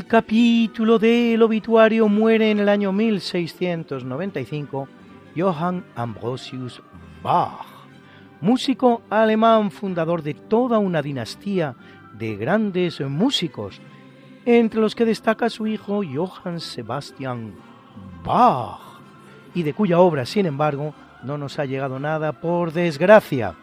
Capítulo 0.08 0.98
del 0.98 1.42
obituario 1.42 2.08
muere 2.08 2.50
en 2.50 2.60
el 2.60 2.70
año 2.70 2.92
1695 2.92 4.88
Johann 5.36 5.84
Ambrosius 5.94 6.82
Bach, 7.22 7.66
músico 8.40 9.02
alemán 9.10 9.70
fundador 9.70 10.22
de 10.22 10.32
toda 10.32 10.78
una 10.78 11.02
dinastía 11.02 11.76
de 12.14 12.36
grandes 12.36 13.02
músicos, 13.02 13.82
entre 14.46 14.80
los 14.80 14.94
que 14.94 15.04
destaca 15.04 15.50
su 15.50 15.66
hijo 15.66 16.00
Johann 16.02 16.58
Sebastian 16.58 17.52
Bach, 18.24 18.80
y 19.54 19.62
de 19.62 19.74
cuya 19.74 19.98
obra, 19.98 20.24
sin 20.24 20.46
embargo, 20.46 20.94
no 21.22 21.36
nos 21.36 21.58
ha 21.58 21.66
llegado 21.66 21.98
nada 21.98 22.32
por 22.32 22.72
desgracia, 22.72 23.56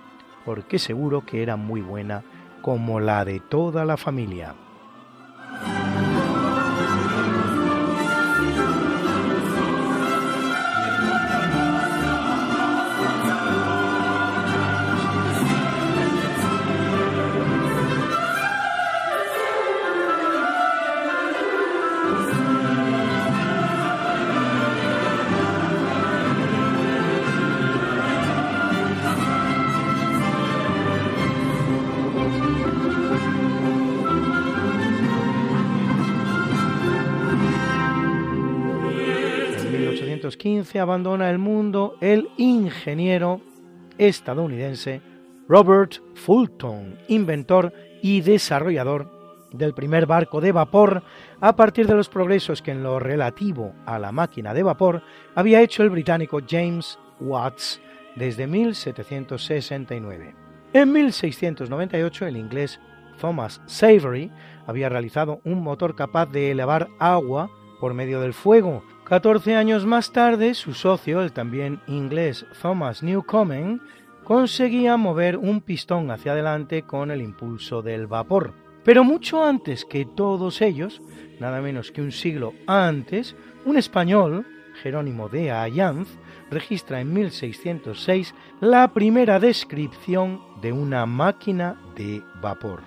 porque 0.45 0.77
seguro 0.77 1.25
que 1.25 1.41
era 1.41 1.55
muy 1.55 1.81
buena 1.81 2.23
como 2.61 2.99
la 2.99 3.25
de 3.25 3.39
toda 3.39 3.83
la 3.83 3.97
familia. 3.97 4.53
15 40.45 40.79
abandona 40.79 41.31
el 41.31 41.39
mundo 41.39 41.95
el 42.01 42.29
ingeniero 42.37 43.41
estadounidense 43.97 45.01
Robert 45.49 45.95
Fulton, 46.13 46.99
inventor 47.07 47.73
y 48.03 48.21
desarrollador 48.21 49.09
del 49.51 49.73
primer 49.73 50.05
barco 50.05 50.41
de 50.41 50.51
vapor 50.51 51.01
a 51.41 51.55
partir 51.55 51.87
de 51.87 51.95
los 51.95 52.09
progresos 52.09 52.61
que 52.61 52.69
en 52.69 52.83
lo 52.83 52.99
relativo 52.99 53.73
a 53.87 53.97
la 53.97 54.11
máquina 54.11 54.53
de 54.53 54.61
vapor 54.61 55.01
había 55.33 55.61
hecho 55.61 55.81
el 55.81 55.89
británico 55.89 56.41
James 56.47 56.99
Watts 57.19 57.81
desde 58.15 58.45
1769. 58.45 60.35
En 60.73 60.91
1698 60.91 62.27
el 62.27 62.37
inglés 62.37 62.79
Thomas 63.19 63.63
Savery 63.65 64.31
había 64.67 64.89
realizado 64.89 65.41
un 65.43 65.63
motor 65.63 65.95
capaz 65.95 66.27
de 66.27 66.51
elevar 66.51 66.87
agua 66.99 67.49
por 67.79 67.95
medio 67.95 68.21
del 68.21 68.35
fuego 68.35 68.83
14 69.05 69.55
años 69.55 69.85
más 69.85 70.11
tarde, 70.11 70.55
su 70.55 70.73
socio, 70.73 71.21
el 71.21 71.31
también 71.31 71.79
inglés 71.85 72.43
Thomas 72.59 73.03
Newcomen, 73.03 73.79
conseguía 74.23 74.97
mover 74.97 75.37
un 75.37 75.61
pistón 75.61 76.09
hacia 76.09 76.31
adelante 76.31 76.81
con 76.81 77.11
el 77.11 77.21
impulso 77.21 77.83
del 77.83 78.07
vapor. 78.07 78.53
Pero 78.83 79.03
mucho 79.03 79.45
antes 79.45 79.85
que 79.85 80.05
todos 80.05 80.59
ellos, 80.59 81.03
nada 81.39 81.61
menos 81.61 81.91
que 81.91 82.01
un 82.01 82.11
siglo 82.11 82.53
antes, 82.65 83.35
un 83.63 83.77
español, 83.77 84.43
Jerónimo 84.81 85.29
de 85.29 85.51
Ayanz, 85.51 86.07
registra 86.49 86.99
en 86.99 87.13
1606 87.13 88.33
la 88.59 88.91
primera 88.91 89.39
descripción 89.39 90.41
de 90.61 90.71
una 90.71 91.05
máquina 91.05 91.79
de 91.95 92.23
vapor. 92.41 92.81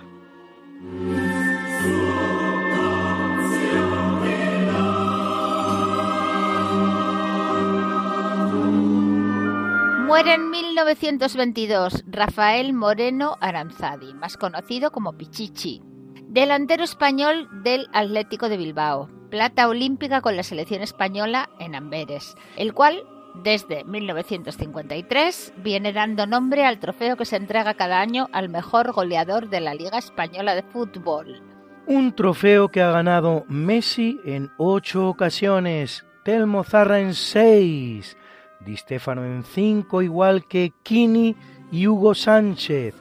Muere 10.09 10.33
en 10.33 10.49
1922 10.49 12.03
Rafael 12.07 12.73
Moreno 12.73 13.37
Aranzadi, 13.41 14.15
más 14.15 14.37
conocido 14.37 14.89
como 14.89 15.13
Pichichi, 15.13 15.83
delantero 16.27 16.83
español 16.83 17.47
del 17.61 17.87
Atlético 17.93 18.49
de 18.49 18.57
Bilbao, 18.57 19.07
plata 19.29 19.67
olímpica 19.67 20.21
con 20.21 20.35
la 20.35 20.41
selección 20.41 20.81
española 20.81 21.51
en 21.59 21.75
Amberes, 21.75 22.35
el 22.57 22.73
cual 22.73 23.03
desde 23.43 23.83
1953 23.83 25.53
viene 25.57 25.93
dando 25.93 26.25
nombre 26.25 26.65
al 26.65 26.79
trofeo 26.79 27.15
que 27.15 27.25
se 27.25 27.35
entrega 27.35 27.75
cada 27.75 28.01
año 28.01 28.29
al 28.31 28.49
mejor 28.49 28.93
goleador 28.93 29.47
de 29.49 29.61
la 29.61 29.75
Liga 29.75 29.99
Española 29.99 30.55
de 30.55 30.63
Fútbol. 30.63 31.43
Un 31.85 32.15
trofeo 32.15 32.69
que 32.69 32.81
ha 32.81 32.89
ganado 32.89 33.45
Messi 33.47 34.19
en 34.25 34.49
ocho 34.57 35.07
ocasiones, 35.07 36.03
Telmo 36.23 36.63
Zarra 36.63 36.99
en 36.99 37.13
seis, 37.13 38.17
Di 38.65 38.75
Stefano 38.77 39.23
en 39.23 39.43
5, 39.43 40.01
igual 40.01 40.45
que 40.45 40.73
Kini 40.83 41.35
y 41.71 41.87
Hugo 41.87 42.13
Sánchez, 42.13 42.95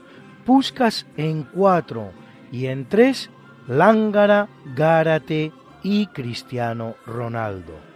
Puscas 0.45 1.07
en 1.17 1.43
4 1.45 2.13
y 2.53 2.67
en 2.67 2.89
3 2.89 3.31
Lángara, 3.69 4.49
Gárate 4.75 5.53
y 5.83 6.07
Cristiano 6.07 6.95
Ronaldo. 7.07 7.88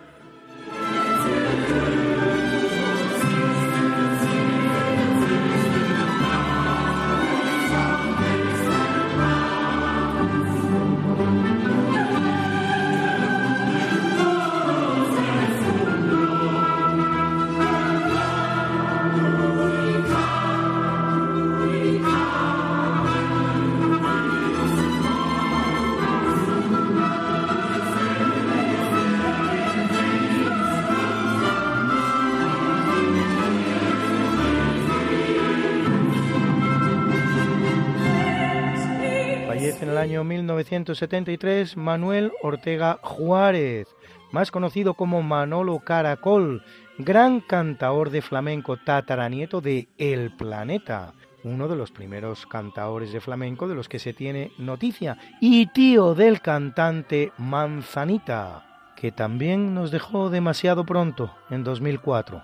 1973 40.73 41.77
Manuel 41.77 42.33
Ortega 42.41 42.99
Juárez, 43.03 43.89
más 44.31 44.51
conocido 44.51 44.95
como 44.95 45.23
Manolo 45.23 45.81
Caracol, 45.81 46.65
gran 46.97 47.41
cantaor 47.41 48.09
de 48.09 48.23
flamenco 48.23 48.79
tataranieto 48.79 49.61
de 49.61 49.89
El 49.99 50.35
Planeta, 50.35 51.13
uno 51.45 51.69
de 51.69 51.77
los 51.77 51.91
primeros 51.91 52.47
cantaores 52.47 53.13
de 53.13 53.21
flamenco 53.21 53.69
de 53.69 53.75
los 53.75 53.91
que 53.91 53.99
se 53.99 54.15
tiene 54.15 54.53
noticia, 54.57 55.19
y 55.43 55.67
tío 55.67 56.15
del 56.15 56.41
cantante 56.41 57.33
Manzanita, 57.37 58.93
que 58.97 59.13
también 59.13 59.75
nos 59.75 59.91
dejó 59.91 60.31
demasiado 60.31 60.87
pronto, 60.87 61.35
en 61.51 61.65
2004. 61.65 62.43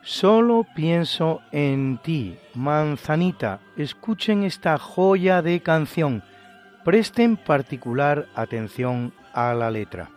Solo 0.00 0.64
pienso 0.74 1.42
en 1.52 1.98
ti, 2.02 2.38
Manzanita. 2.54 3.60
Escuchen 3.76 4.44
esta 4.44 4.78
joya 4.78 5.42
de 5.42 5.60
canción. 5.60 6.22
Presten 6.86 7.36
particular 7.36 8.28
atención 8.36 9.12
a 9.32 9.54
la 9.54 9.72
letra. 9.72 10.08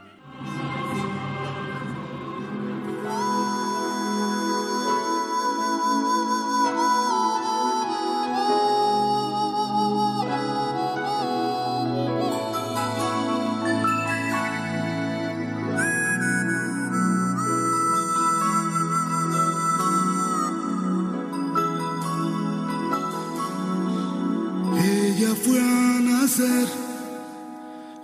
Fue 25.44 25.62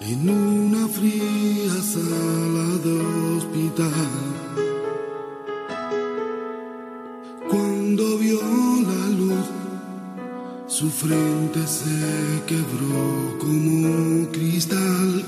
en 0.01 0.29
una 0.29 0.87
fría 0.87 1.75
sala 1.93 2.67
de 2.83 2.93
hospital. 3.37 4.09
Cuando 7.47 8.17
vio 8.17 8.41
la 8.41 9.09
luz, 9.19 9.45
su 10.65 10.89
frente 10.89 11.67
se 11.67 12.41
quebró 12.47 13.37
como 13.37 14.27
cristal. 14.31 15.23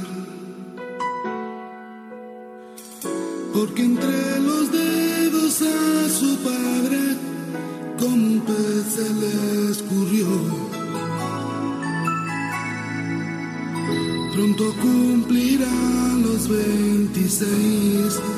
Porque 3.53 3.83
entre 3.83 4.39
los 4.39 4.71
dedos 4.71 5.61
a 5.61 6.09
su 6.09 6.35
padre, 6.37 6.99
como 7.99 8.15
un 8.15 8.43
le 9.21 9.66
Pronto 14.57 14.81
cumplirá 14.81 15.69
los 16.23 16.49
26. 16.49 18.36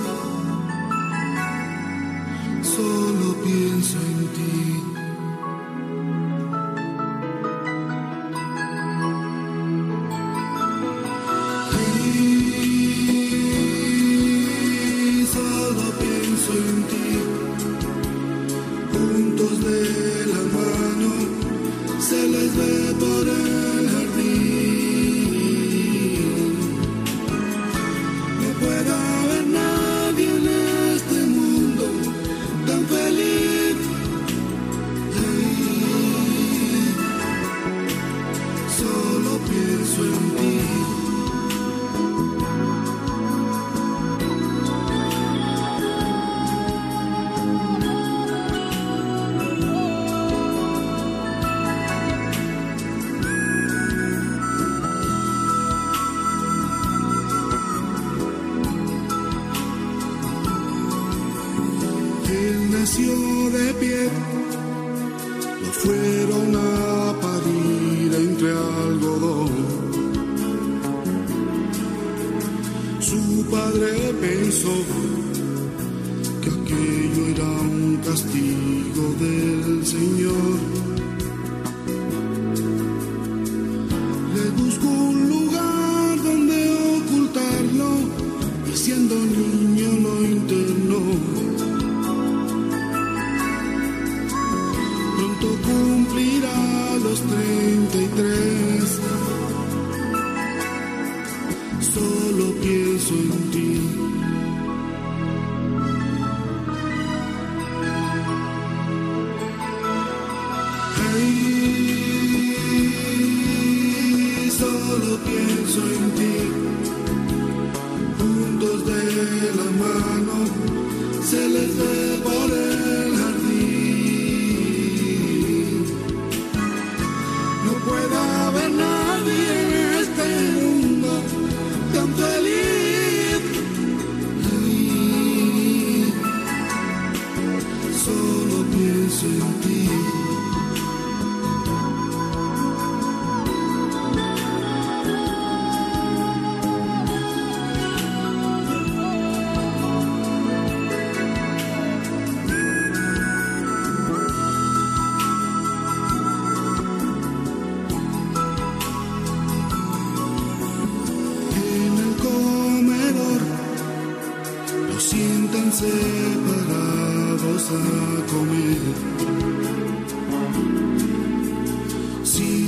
Castigo 78.04 79.14
del 79.20 79.39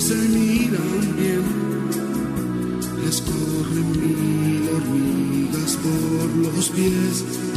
se 0.02 0.16
miran 0.16 1.16
bien, 1.16 1.44
les 3.06 3.22
corren 3.22 3.92
mil 3.92 4.70
hormigas 4.74 5.78
por 5.84 6.28
los 6.44 6.70
pies. 6.70 7.51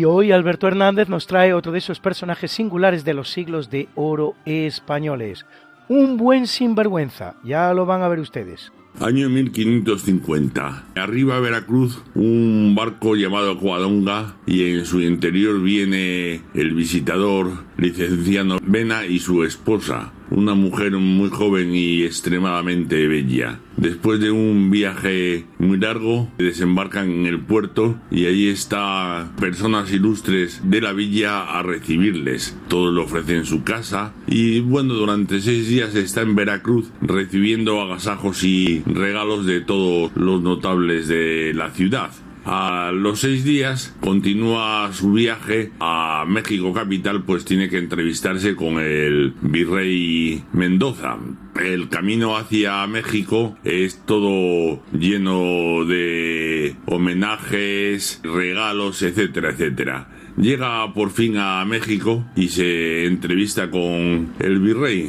Y 0.00 0.06
hoy 0.06 0.32
Alberto 0.32 0.66
Hernández 0.66 1.10
nos 1.10 1.26
trae 1.26 1.52
otro 1.52 1.72
de 1.72 1.78
esos 1.78 2.00
personajes 2.00 2.50
singulares 2.50 3.04
de 3.04 3.12
los 3.12 3.28
siglos 3.28 3.68
de 3.68 3.90
oro 3.96 4.34
españoles. 4.46 5.44
Un 5.90 6.16
buen 6.16 6.46
sinvergüenza, 6.46 7.34
ya 7.44 7.74
lo 7.74 7.84
van 7.84 8.00
a 8.00 8.08
ver 8.08 8.18
ustedes. 8.20 8.72
Año 8.98 9.28
1550. 9.28 10.84
Arriba 10.96 11.38
Veracruz 11.40 12.02
un 12.14 12.74
barco 12.74 13.14
llamado 13.14 13.58
Coadonga 13.58 14.36
y 14.46 14.72
en 14.72 14.86
su 14.86 15.02
interior 15.02 15.60
viene 15.60 16.40
el 16.54 16.74
visitador 16.74 17.50
licenciado 17.76 18.58
Vena 18.62 19.04
y 19.04 19.18
su 19.18 19.44
esposa, 19.44 20.14
una 20.30 20.54
mujer 20.54 20.92
muy 20.92 21.28
joven 21.28 21.74
y 21.74 22.02
extremadamente 22.02 23.06
bella. 23.06 23.58
Después 23.76 24.20
de 24.20 24.30
un 24.30 24.70
viaje 24.70 25.46
muy 25.58 25.78
largo, 25.78 26.28
desembarcan 26.38 27.10
en 27.10 27.26
el 27.26 27.40
puerto 27.40 27.98
y 28.10 28.26
allí 28.26 28.48
está 28.48 29.32
personas 29.40 29.92
ilustres 29.92 30.60
de 30.64 30.80
la 30.80 30.92
villa 30.92 31.42
a 31.58 31.62
recibirles. 31.62 32.56
Todos 32.68 32.94
le 32.94 33.00
ofrecen 33.00 33.44
su 33.44 33.62
casa 33.62 34.12
y 34.26 34.60
bueno, 34.60 34.94
durante 34.94 35.40
seis 35.40 35.68
días 35.68 35.94
está 35.94 36.22
en 36.22 36.36
Veracruz 36.36 36.90
recibiendo 37.00 37.80
agasajos 37.80 38.44
y 38.44 38.82
regalos 38.86 39.46
de 39.46 39.60
todos 39.60 40.12
los 40.14 40.42
notables 40.42 41.08
de 41.08 41.52
la 41.54 41.70
ciudad. 41.70 42.10
A 42.52 42.90
los 42.90 43.20
seis 43.20 43.44
días 43.44 43.94
continúa 44.00 44.90
su 44.92 45.12
viaje 45.12 45.70
a 45.78 46.24
México 46.26 46.72
capital, 46.72 47.22
pues 47.22 47.44
tiene 47.44 47.68
que 47.68 47.78
entrevistarse 47.78 48.56
con 48.56 48.80
el 48.80 49.34
virrey 49.40 50.42
Mendoza. 50.52 51.16
El 51.54 51.88
camino 51.88 52.36
hacia 52.36 52.84
México 52.88 53.56
es 53.62 54.04
todo 54.04 54.82
lleno 54.90 55.84
de 55.84 56.74
homenajes, 56.86 58.20
regalos, 58.24 59.00
etcétera, 59.02 59.50
etcétera. 59.50 60.08
Llega 60.36 60.92
por 60.92 61.12
fin 61.12 61.36
a 61.36 61.64
México 61.64 62.24
y 62.34 62.48
se 62.48 63.06
entrevista 63.06 63.70
con 63.70 64.32
el 64.40 64.58
virrey. 64.58 65.08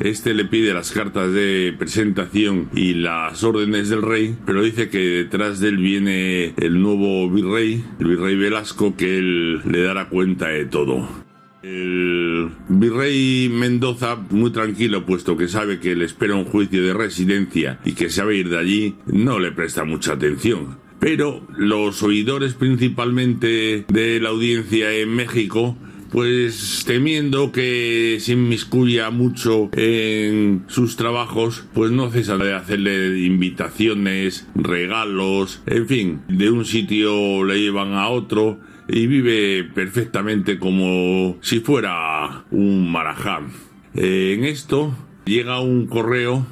Este 0.00 0.34
le 0.34 0.44
pide 0.44 0.74
las 0.74 0.90
cartas 0.90 1.32
de 1.32 1.74
presentación 1.78 2.68
y 2.74 2.94
las 2.94 3.42
órdenes 3.44 3.88
del 3.88 4.02
rey, 4.02 4.36
pero 4.44 4.62
dice 4.62 4.88
que 4.88 4.98
detrás 4.98 5.60
de 5.60 5.68
él 5.68 5.78
viene 5.78 6.52
el 6.56 6.82
nuevo 6.82 7.30
virrey, 7.30 7.84
el 8.00 8.08
virrey 8.08 8.36
Velasco, 8.36 8.96
que 8.96 9.18
él 9.18 9.60
le 9.70 9.82
dará 9.82 10.08
cuenta 10.08 10.48
de 10.48 10.66
todo. 10.66 11.08
El 11.62 12.50
virrey 12.68 13.48
Mendoza, 13.50 14.16
muy 14.30 14.50
tranquilo, 14.50 15.06
puesto 15.06 15.36
que 15.36 15.48
sabe 15.48 15.80
que 15.80 15.94
le 15.94 16.04
espera 16.04 16.34
un 16.34 16.44
juicio 16.44 16.82
de 16.82 16.92
residencia 16.92 17.80
y 17.84 17.92
que 17.92 18.10
sabe 18.10 18.36
ir 18.36 18.50
de 18.50 18.58
allí, 18.58 18.96
no 19.06 19.38
le 19.38 19.52
presta 19.52 19.84
mucha 19.84 20.12
atención. 20.12 20.76
Pero 20.98 21.46
los 21.56 22.02
oidores 22.02 22.54
principalmente 22.54 23.84
de 23.88 24.20
la 24.20 24.30
audiencia 24.30 24.92
en 24.92 25.14
México 25.14 25.76
pues 26.14 26.84
temiendo 26.86 27.50
que 27.50 28.18
se 28.20 28.34
inmiscuya 28.34 29.10
mucho 29.10 29.68
en 29.72 30.62
sus 30.68 30.94
trabajos, 30.94 31.64
pues 31.74 31.90
no 31.90 32.08
cesa 32.08 32.36
de 32.36 32.54
hacerle 32.54 33.18
invitaciones, 33.18 34.46
regalos, 34.54 35.60
en 35.66 35.88
fin, 35.88 36.20
de 36.28 36.52
un 36.52 36.66
sitio 36.66 37.42
le 37.42 37.60
llevan 37.60 37.94
a 37.94 38.10
otro 38.10 38.60
y 38.88 39.08
vive 39.08 39.64
perfectamente 39.64 40.60
como 40.60 41.36
si 41.40 41.58
fuera 41.58 42.44
un 42.52 42.92
marajá. 42.92 43.40
En 43.96 44.44
esto 44.44 44.96
llega 45.24 45.58
un 45.58 45.88
correo 45.88 46.46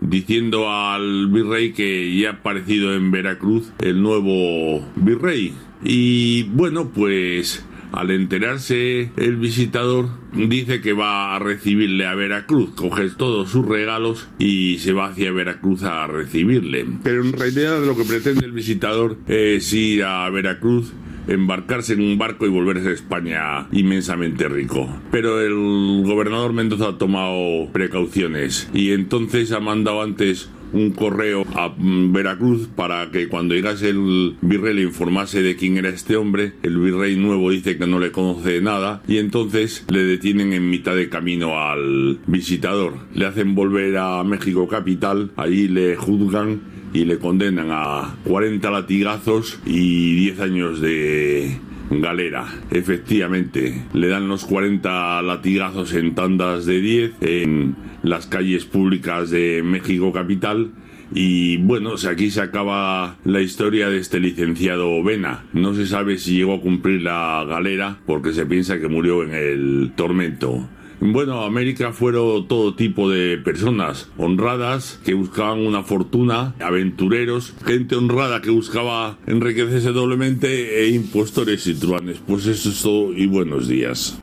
diciendo 0.00 0.72
al 0.72 1.26
virrey 1.26 1.74
que 1.74 2.16
ya 2.16 2.30
ha 2.30 2.32
aparecido 2.32 2.94
en 2.94 3.10
Veracruz 3.10 3.74
el 3.80 4.00
nuevo 4.00 4.90
virrey. 4.96 5.52
Y 5.84 6.44
bueno, 6.44 6.92
pues 6.94 7.62
al 7.92 8.10
enterarse 8.10 9.10
el 9.16 9.36
visitador, 9.36 10.08
dice 10.32 10.80
que 10.80 10.92
va 10.92 11.36
a 11.36 11.38
recibirle 11.38 12.06
a 12.06 12.14
Veracruz, 12.14 12.70
coge 12.74 13.10
todos 13.10 13.50
sus 13.50 13.66
regalos 13.66 14.28
y 14.38 14.78
se 14.78 14.92
va 14.92 15.06
hacia 15.06 15.32
Veracruz 15.32 15.82
a 15.82 16.06
recibirle. 16.06 16.86
Pero 17.02 17.22
en 17.22 17.32
realidad 17.32 17.84
lo 17.84 17.96
que 17.96 18.04
pretende 18.04 18.46
el 18.46 18.52
visitador 18.52 19.18
es 19.28 19.72
ir 19.72 20.04
a 20.04 20.28
Veracruz 20.30 20.92
embarcarse 21.28 21.92
en 21.92 22.02
un 22.02 22.18
barco 22.18 22.46
y 22.46 22.48
volverse 22.48 22.88
a 22.88 22.92
España 22.92 23.68
inmensamente 23.72 24.48
rico. 24.48 24.88
Pero 25.10 25.40
el 25.40 26.04
gobernador 26.04 26.52
Mendoza 26.52 26.88
ha 26.88 26.98
tomado 26.98 27.68
precauciones 27.72 28.68
y 28.74 28.92
entonces 28.92 29.52
ha 29.52 29.60
mandado 29.60 30.02
antes 30.02 30.50
un 30.72 30.90
correo 30.90 31.44
a 31.54 31.68
mm, 31.68 32.12
Veracruz 32.12 32.68
para 32.68 33.10
que 33.10 33.28
cuando 33.28 33.54
llegase 33.54 33.90
el 33.90 34.36
virrey 34.40 34.74
le 34.74 34.82
informase 34.82 35.42
de 35.42 35.56
quién 35.56 35.76
era 35.76 35.88
este 35.88 36.16
hombre. 36.16 36.52
El 36.62 36.78
virrey 36.78 37.16
nuevo 37.16 37.50
dice 37.50 37.76
que 37.78 37.86
no 37.86 37.98
le 37.98 38.12
conoce 38.12 38.60
nada 38.60 39.02
y 39.06 39.18
entonces 39.18 39.84
le 39.88 40.04
detienen 40.04 40.52
en 40.52 40.70
mitad 40.70 40.94
de 40.94 41.08
camino 41.08 41.60
al 41.60 42.20
visitador. 42.26 42.94
Le 43.14 43.26
hacen 43.26 43.54
volver 43.54 43.96
a 43.98 44.22
México 44.24 44.68
capital, 44.68 45.32
allí 45.36 45.68
le 45.68 45.96
juzgan 45.96 46.60
y 46.92 47.04
le 47.04 47.18
condenan 47.18 47.68
a 47.70 48.16
40 48.24 48.70
latigazos 48.70 49.58
y 49.64 50.14
10 50.16 50.40
años 50.40 50.80
de 50.80 51.58
galera. 52.00 52.46
Efectivamente, 52.70 53.82
le 53.92 54.08
dan 54.08 54.28
los 54.28 54.44
40 54.44 55.22
latigazos 55.22 55.94
en 55.94 56.14
tandas 56.14 56.66
de 56.66 56.80
10 56.80 57.12
en 57.20 57.76
las 58.02 58.26
calles 58.26 58.64
públicas 58.64 59.30
de 59.30 59.62
México 59.62 60.12
capital. 60.12 60.72
Y 61.14 61.58
bueno, 61.58 61.94
aquí 62.08 62.30
se 62.30 62.40
acaba 62.40 63.18
la 63.24 63.40
historia 63.42 63.90
de 63.90 63.98
este 63.98 64.18
licenciado 64.18 65.02
Vena. 65.02 65.44
No 65.52 65.74
se 65.74 65.86
sabe 65.86 66.16
si 66.16 66.36
llegó 66.36 66.54
a 66.54 66.60
cumplir 66.60 67.02
la 67.02 67.44
galera 67.46 67.98
porque 68.06 68.32
se 68.32 68.46
piensa 68.46 68.80
que 68.80 68.88
murió 68.88 69.22
en 69.22 69.34
el 69.34 69.92
tormento. 69.94 70.68
Bueno, 71.04 71.42
América 71.42 71.92
fueron 71.92 72.46
todo 72.46 72.76
tipo 72.76 73.10
de 73.10 73.36
personas 73.36 74.08
honradas 74.16 75.00
que 75.04 75.14
buscaban 75.14 75.58
una 75.58 75.82
fortuna, 75.82 76.54
aventureros, 76.60 77.54
gente 77.66 77.96
honrada 77.96 78.40
que 78.40 78.50
buscaba 78.50 79.18
enriquecerse 79.26 79.90
doblemente 79.90 80.80
e 80.80 80.90
impostores 80.90 81.66
y 81.66 81.74
truanes. 81.74 82.18
Pues 82.24 82.46
eso 82.46 82.68
es 82.68 82.80
todo 82.82 83.12
y 83.12 83.26
buenos 83.26 83.66
días. 83.66 84.20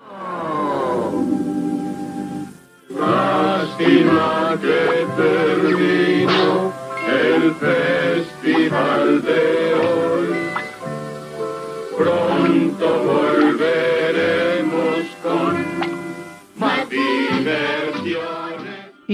Lástima 2.97 4.57
que 4.61 5.05
terminó 5.21 6.73
el 7.11 7.53
festival 7.55 9.21
de 9.23 9.68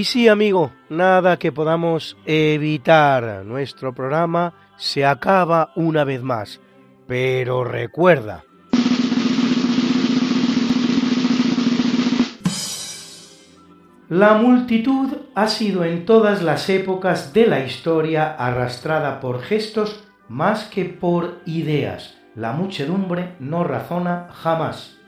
sí, 0.05 0.27
amigo, 0.27 0.71
nada 0.89 1.37
que 1.37 1.51
podamos 1.51 2.17
evitar. 2.25 3.43
Nuestro 3.45 3.93
programa 3.93 4.53
se 4.77 5.05
acaba 5.05 5.71
una 5.75 6.03
vez 6.03 6.21
más. 6.21 6.61
Pero 7.07 7.63
recuerda, 7.63 8.43
La 14.09 14.35
multitud 14.35 15.17
ha 15.33 15.47
sido 15.47 15.83
en 15.83 16.05
todas 16.05 16.43
las 16.43 16.69
épocas 16.69 17.33
de 17.33 17.47
la 17.47 17.65
historia 17.65 18.35
arrastrada 18.35 19.19
por 19.19 19.41
gestos 19.41 20.03
más 20.29 20.65
que 20.65 20.85
por 20.85 21.41
ideas. 21.47 22.15
La 22.35 22.51
muchedumbre 22.51 23.33
no 23.39 23.63
razona 23.63 24.27
jamás. 24.31 24.99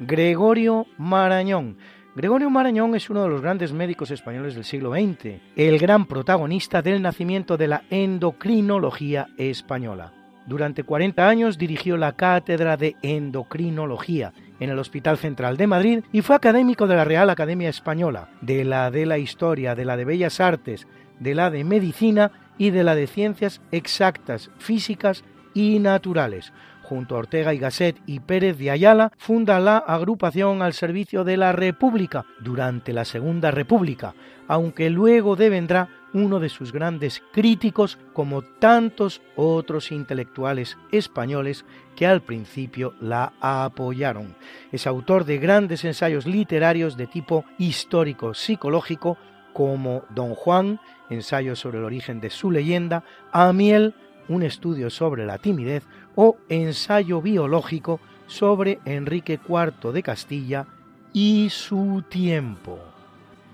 Gregorio 0.00 0.86
Marañón. 0.96 1.76
Gregorio 2.16 2.48
Marañón 2.48 2.94
es 2.94 3.10
uno 3.10 3.22
de 3.22 3.28
los 3.28 3.42
grandes 3.42 3.74
médicos 3.74 4.10
españoles 4.10 4.54
del 4.54 4.64
siglo 4.64 4.90
XX, 4.90 5.38
el 5.54 5.78
gran 5.78 6.06
protagonista 6.06 6.80
del 6.80 7.02
nacimiento 7.02 7.58
de 7.58 7.68
la 7.68 7.82
endocrinología 7.90 9.26
española. 9.36 10.14
Durante 10.46 10.82
40 10.82 11.28
años 11.28 11.58
dirigió 11.58 11.98
la 11.98 12.12
cátedra 12.12 12.78
de 12.78 12.96
endocrinología 13.02 14.32
en 14.60 14.70
el 14.70 14.78
Hospital 14.78 15.18
Central 15.18 15.58
de 15.58 15.66
Madrid 15.66 16.04
y 16.10 16.22
fue 16.22 16.36
académico 16.36 16.86
de 16.86 16.96
la 16.96 17.04
Real 17.04 17.28
Academia 17.28 17.68
Española, 17.68 18.30
de 18.40 18.64
la 18.64 18.90
de 18.90 19.04
la 19.04 19.18
Historia, 19.18 19.74
de 19.74 19.84
la 19.84 19.98
de 19.98 20.06
Bellas 20.06 20.40
Artes, 20.40 20.88
de 21.20 21.34
la 21.34 21.50
de 21.50 21.64
Medicina 21.64 22.32
y 22.56 22.70
de 22.70 22.82
la 22.82 22.94
de 22.94 23.08
Ciencias 23.08 23.60
Exactas, 23.72 24.50
Físicas 24.56 25.22
y 25.52 25.80
Naturales. 25.80 26.54
Junto 26.88 27.16
a 27.16 27.18
Ortega 27.18 27.52
y 27.52 27.58
Gasset 27.58 28.00
y 28.06 28.20
Pérez 28.20 28.58
de 28.58 28.70
Ayala, 28.70 29.10
funda 29.18 29.58
la 29.58 29.78
agrupación 29.78 30.62
al 30.62 30.72
servicio 30.72 31.24
de 31.24 31.36
la 31.36 31.50
República 31.50 32.24
durante 32.38 32.92
la 32.92 33.04
Segunda 33.04 33.50
República, 33.50 34.14
aunque 34.46 34.88
luego 34.88 35.34
devendrá 35.34 35.88
uno 36.12 36.38
de 36.38 36.48
sus 36.48 36.70
grandes 36.70 37.24
críticos 37.32 37.98
como 38.12 38.42
tantos 38.42 39.20
otros 39.34 39.90
intelectuales 39.90 40.78
españoles 40.92 41.64
que 41.96 42.06
al 42.06 42.22
principio 42.22 42.94
la 43.00 43.32
apoyaron. 43.40 44.36
Es 44.70 44.86
autor 44.86 45.24
de 45.24 45.38
grandes 45.38 45.84
ensayos 45.84 46.24
literarios 46.24 46.96
de 46.96 47.08
tipo 47.08 47.44
histórico-psicológico 47.58 49.18
como 49.52 50.04
Don 50.10 50.36
Juan, 50.36 50.78
ensayo 51.10 51.56
sobre 51.56 51.78
el 51.78 51.84
origen 51.84 52.20
de 52.20 52.30
su 52.30 52.52
leyenda, 52.52 53.02
Amiel, 53.32 53.94
un 54.28 54.42
estudio 54.42 54.90
sobre 54.90 55.26
la 55.26 55.38
timidez, 55.38 55.84
o 56.16 56.36
ensayo 56.48 57.22
biológico 57.22 58.00
sobre 58.26 58.80
Enrique 58.84 59.38
IV 59.48 59.92
de 59.92 60.02
Castilla 60.02 60.66
y 61.12 61.48
su 61.50 62.02
tiempo. 62.08 62.80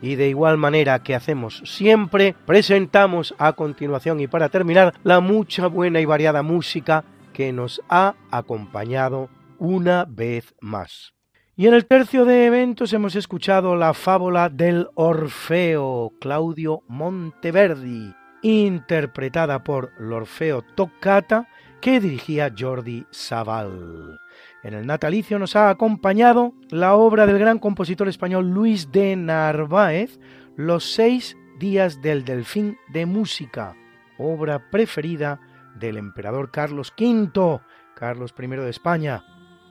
Y 0.01 0.17
de 0.17 0.29
igual 0.29 0.57
manera 0.57 1.03
que 1.03 1.15
hacemos 1.15 1.63
siempre, 1.65 2.35
presentamos 2.47 3.35
a 3.39 3.53
continuación 3.53 4.19
y 4.21 4.27
para 4.27 4.49
terminar 4.49 4.95
la 5.05 5.21
mucha 5.21 5.67
buena 5.67 6.01
y 6.01 6.07
variada 6.07 6.43
música 6.43 7.05
que 7.33 7.53
nos 7.53 7.81
ha 7.89 8.15
acompañado 8.31 9.29
una 9.59 10.07
vez 10.09 10.55
más. 10.61 11.13
Y 11.55 11.67
en 11.67 11.75
el 11.75 11.87
tercio 11.87 12.25
de 12.25 12.47
eventos 12.47 12.93
hemos 12.93 13.15
escuchado 13.15 13.77
la 13.77 13.95
fábula 13.95 14.49
del 14.49 14.89
Orfeo, 14.95 16.13
Claudio 16.21 16.83
Monteverdi, 16.89 18.15
interpretada 18.43 19.63
por 19.63 19.93
l'Orfeo 19.99 20.63
Toccata, 20.75 21.49
que 21.83 22.01
dirigía 22.01 22.55
Jordi 22.57 23.05
Savall. 23.11 24.21
En 24.63 24.73
el 24.73 24.87
natalicio 24.87 25.41
nos 25.41 25.57
ha 25.57 25.69
acompañado 25.69 26.55
la 26.71 26.95
obra 26.95 27.27
del 27.27 27.41
gran 27.41 27.59
compositor 27.59 28.09
español 28.09 28.51
Luis 28.51 28.93
de 28.93 29.17
Narváez, 29.17 30.21
Los 30.57 30.93
seis 30.93 31.37
días 31.59 32.01
del 32.01 32.25
Delfín 32.25 32.79
de 32.93 33.05
Música, 33.05 33.75
obra 34.17 34.71
preferida 34.71 35.41
del 35.75 35.97
emperador 35.97 36.53
Carlos 36.53 36.93
V, 36.97 37.61
Carlos 37.97 38.33
I 38.39 38.47
de 38.47 38.71
España. 38.71 39.25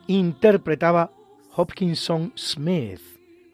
Interpretaba 0.06 1.12
Hopkinson 1.56 2.32
Smith 2.36 3.00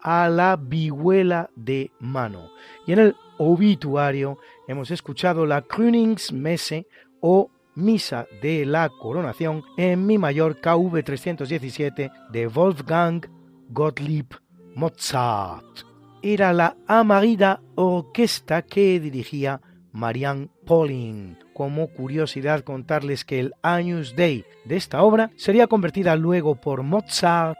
a 0.01 0.27
la 0.27 0.57
vihuela 0.57 1.49
de 1.55 1.91
mano. 1.99 2.49
Y 2.85 2.91
en 2.91 2.99
el 2.99 3.15
obituario 3.37 4.37
hemos 4.67 4.91
escuchado 4.91 5.45
la 5.45 5.61
Kröningsmesse 5.61 6.87
o 7.21 7.49
Misa 7.79 8.27
de 8.41 8.65
la 8.65 8.89
Coronación 8.89 9.63
en 9.77 10.05
Mi 10.05 10.17
mayor 10.17 10.59
KV 10.59 11.03
317 11.03 12.11
de 12.31 12.47
Wolfgang 12.47 13.25
Gottlieb 13.69 14.27
Mozart. 14.75 15.85
Era 16.21 16.51
la 16.53 16.75
amarida 16.87 17.61
orquesta 17.75 18.61
que 18.61 18.99
dirigía 18.99 19.61
Marianne 19.91 20.49
Pauling. 20.65 21.37
Como 21.53 21.87
curiosidad 21.87 22.63
contarles 22.63 23.25
que 23.25 23.39
el 23.39 23.53
Agnus 23.61 24.15
Dei 24.15 24.45
de 24.65 24.75
esta 24.75 25.01
obra 25.01 25.31
sería 25.35 25.67
convertida 25.67 26.15
luego 26.15 26.55
por 26.55 26.83
Mozart 26.83 27.57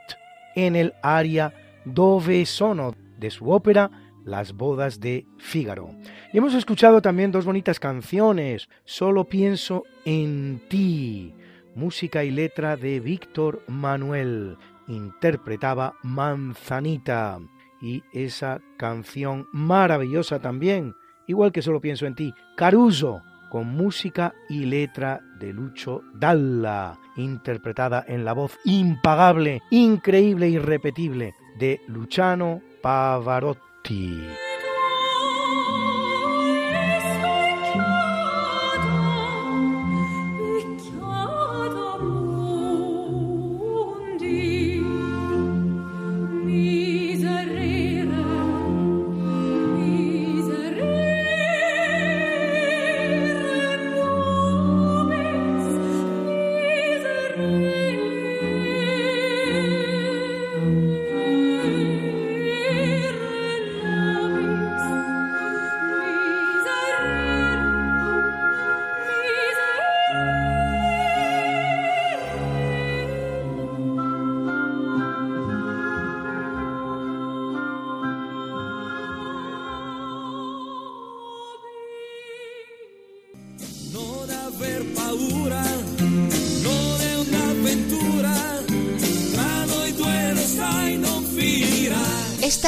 en 0.55 0.75
el 0.75 0.93
aria 1.01 1.53
Dove 1.85 2.45
sono 2.45 2.95
de 3.17 3.31
su 3.31 3.49
ópera 3.49 3.89
Las 4.25 4.53
bodas 4.53 4.99
de 4.99 5.25
Fígaro. 5.37 5.89
Y 6.33 6.37
hemos 6.37 6.53
escuchado 6.53 7.01
también 7.01 7.31
dos 7.31 7.45
bonitas 7.45 7.79
canciones, 7.79 8.69
Solo 8.83 9.23
pienso 9.25 9.83
en 10.09 10.59
ti, 10.69 11.35
música 11.75 12.23
y 12.23 12.31
letra 12.31 12.75
de 12.75 12.99
Víctor 12.99 13.61
Manuel, 13.67 14.57
interpretaba 14.87 15.93
Manzanita, 16.01 17.39
y 17.79 18.01
esa 18.11 18.59
canción 18.75 19.47
maravillosa 19.51 20.39
también, 20.39 20.95
igual 21.27 21.51
que 21.51 21.61
Solo 21.61 21.79
pienso 21.79 22.07
en 22.07 22.15
ti, 22.15 22.33
Caruso, 22.57 23.21
con 23.51 23.67
música 23.67 24.33
y 24.49 24.65
letra 24.65 25.21
de 25.39 25.53
Lucho 25.53 26.01
Dalla, 26.15 26.97
interpretada 27.15 28.03
en 28.07 28.25
la 28.25 28.33
voz 28.33 28.57
impagable, 28.65 29.61
increíble 29.69 30.49
irrepetible 30.49 31.35
de 31.59 31.81
Luciano 31.87 32.63
Pavarotti. 32.81 34.23